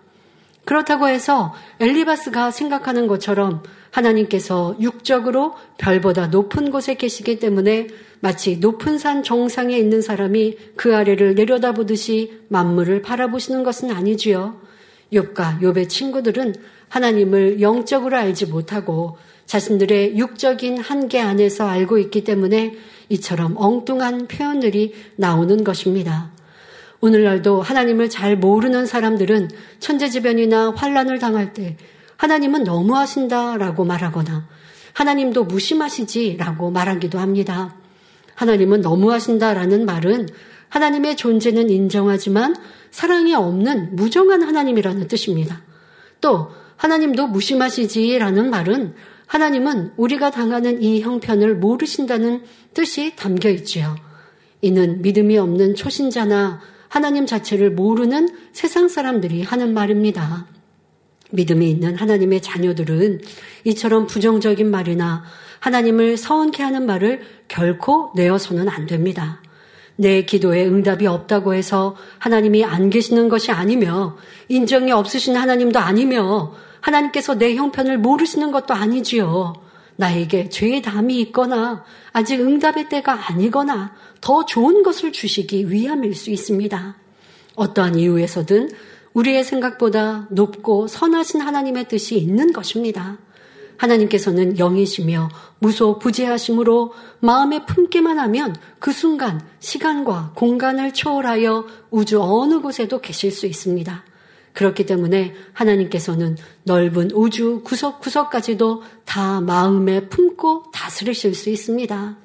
[0.65, 7.87] 그렇다고 해서 엘리바스가 생각하는 것처럼 하나님께서 육적으로 별보다 높은 곳에 계시기 때문에
[8.19, 14.59] 마치 높은 산 정상에 있는 사람이 그 아래를 내려다보듯이 만물을 바라보시는 것은 아니지요.
[15.13, 16.55] 욥과 욥의 친구들은
[16.89, 22.75] 하나님을 영적으로 알지 못하고 자신들의 육적인 한계 안에서 알고 있기 때문에
[23.09, 26.34] 이처럼 엉뚱한 표현들이 나오는 것입니다.
[27.01, 31.77] 오늘날도 하나님을 잘 모르는 사람들은 천재지변이나 환란을 당할 때
[32.17, 34.47] 하나님은 너무하신다라고 말하거나
[34.93, 37.75] 하나님도 무심하시지라고 말하기도 합니다.
[38.35, 40.27] 하나님은 너무하신다라는 말은
[40.69, 42.55] 하나님의 존재는 인정하지만
[42.91, 45.61] 사랑이 없는 무정한 하나님이라는 뜻입니다.
[46.21, 48.95] 또 하나님도 무심하시지라는 말은
[49.27, 52.43] 하나님은 우리가 당하는 이 형편을 모르신다는
[52.73, 53.95] 뜻이 담겨 있지요.
[54.61, 56.61] 이는 믿음이 없는 초신자나
[56.95, 60.45] 하나님 자체를 모르는 세상 사람들이 하는 말입니다.
[61.29, 63.19] 믿음이 있는 하나님의 자녀들은
[63.65, 65.25] 이처럼 부정적인 말이나
[65.59, 67.19] 하나님을 서원케 하는 말을
[67.49, 69.41] 결코 내어서는 안 됩니다.
[69.97, 74.15] 내 기도에 응답이 없다고 해서 하나님이 안 계시는 것이 아니며
[74.47, 79.64] 인정이 없으신 하나님도 아니며 하나님께서 내 형편을 모르시는 것도 아니지요.
[79.97, 86.97] 나에게 죄의 담이 있거나 아직 응답의 때가 아니거나 더 좋은 것을 주시기 위함일 수 있습니다.
[87.55, 88.69] 어떠한 이유에서든
[89.13, 93.17] 우리의 생각보다 높고 선하신 하나님의 뜻이 있는 것입니다.
[93.77, 95.29] 하나님께서는 영이시며
[95.59, 103.45] 무소 부재하심으로 마음에 품기만 하면 그 순간 시간과 공간을 초월하여 우주 어느 곳에도 계실 수
[103.45, 104.03] 있습니다.
[104.55, 112.17] 그렇기 때문에 하나님께서는 넓은 우주 구석구석까지도 다 마음에 품고 다스리실 수 있습니다.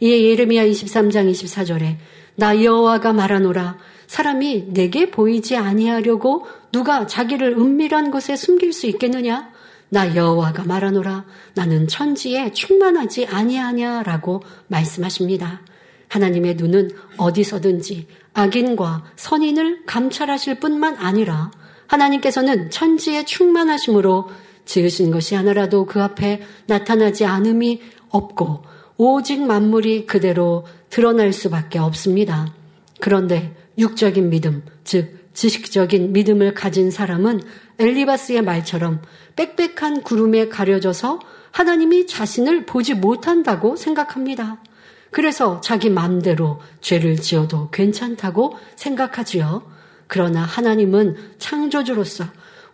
[0.00, 1.96] 이에 예레미야 23장 24절에
[2.34, 9.50] 나 여호와가 말하노라 사람이 내게 보이지 아니하려고 누가 자기를 은밀한 곳에 숨길 수 있겠느냐?
[9.88, 11.24] 나 여호와가 말하노라
[11.54, 15.62] 나는 천지에 충만하지 아니하냐라고 말씀하십니다.
[16.08, 21.50] 하나님의 눈은 어디서든지 악인과 선인을 감찰하실 뿐만 아니라
[21.86, 24.28] 하나님께서는 천지에 충만하심으로
[24.64, 27.80] 지으신 것이 하나라도 그 앞에 나타나지 않음이
[28.10, 28.64] 없고
[28.96, 32.52] 오직 만물이 그대로 드러날 수밖에 없습니다.
[33.00, 37.42] 그런데 육적인 믿음, 즉 지식적인 믿음을 가진 사람은
[37.78, 39.02] 엘리바스의 말처럼
[39.36, 41.20] 빽빽한 구름에 가려져서
[41.50, 44.62] 하나님이 자신을 보지 못한다고 생각합니다.
[45.10, 49.75] 그래서 자기 마음대로 죄를 지어도 괜찮다고 생각하지요.
[50.06, 52.24] 그러나 하나님은 창조주로서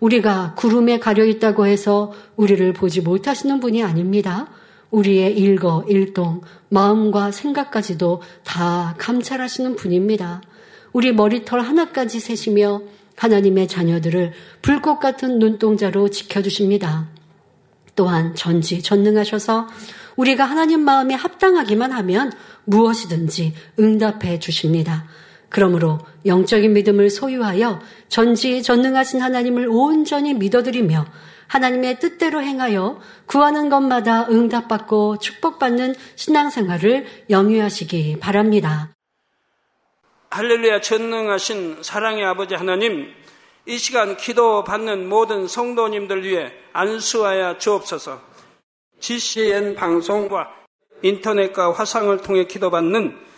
[0.01, 4.49] 우리가 구름에 가려 있다고 해서 우리를 보지 못하시는 분이 아닙니다.
[4.91, 10.43] 우리의 일거, 일동, 마음과 생각까지도 다 감찰하시는 분입니다.
[10.93, 12.83] 우리 머리털 하나까지 세시며
[13.17, 17.09] 하나님의 자녀들을 불꽃 같은 눈동자로 지켜주십니다.
[17.95, 19.69] 또한 전지 전능하셔서
[20.17, 22.33] 우리가 하나님 마음에 합당하기만 하면
[22.65, 25.07] 무엇이든지 응답해 주십니다.
[25.53, 31.05] 그러므로 영적인 믿음을 소유하여 전지 전능하신 하나님을 온전히 믿어드리며
[31.47, 38.95] 하나님의 뜻대로 행하여 구하는 것마다 응답받고 축복받는 신앙생활을 영위하시기 바랍니다.
[40.31, 43.13] 할렐루야 전능하신 사랑의 아버지 하나님,
[43.67, 48.19] 이 시간 기도 받는 모든 성도님들 위해 안수하여 주옵소서.
[49.01, 50.49] GCN 방송과
[51.03, 53.32] 인터넷과 화상을 통해 기도받는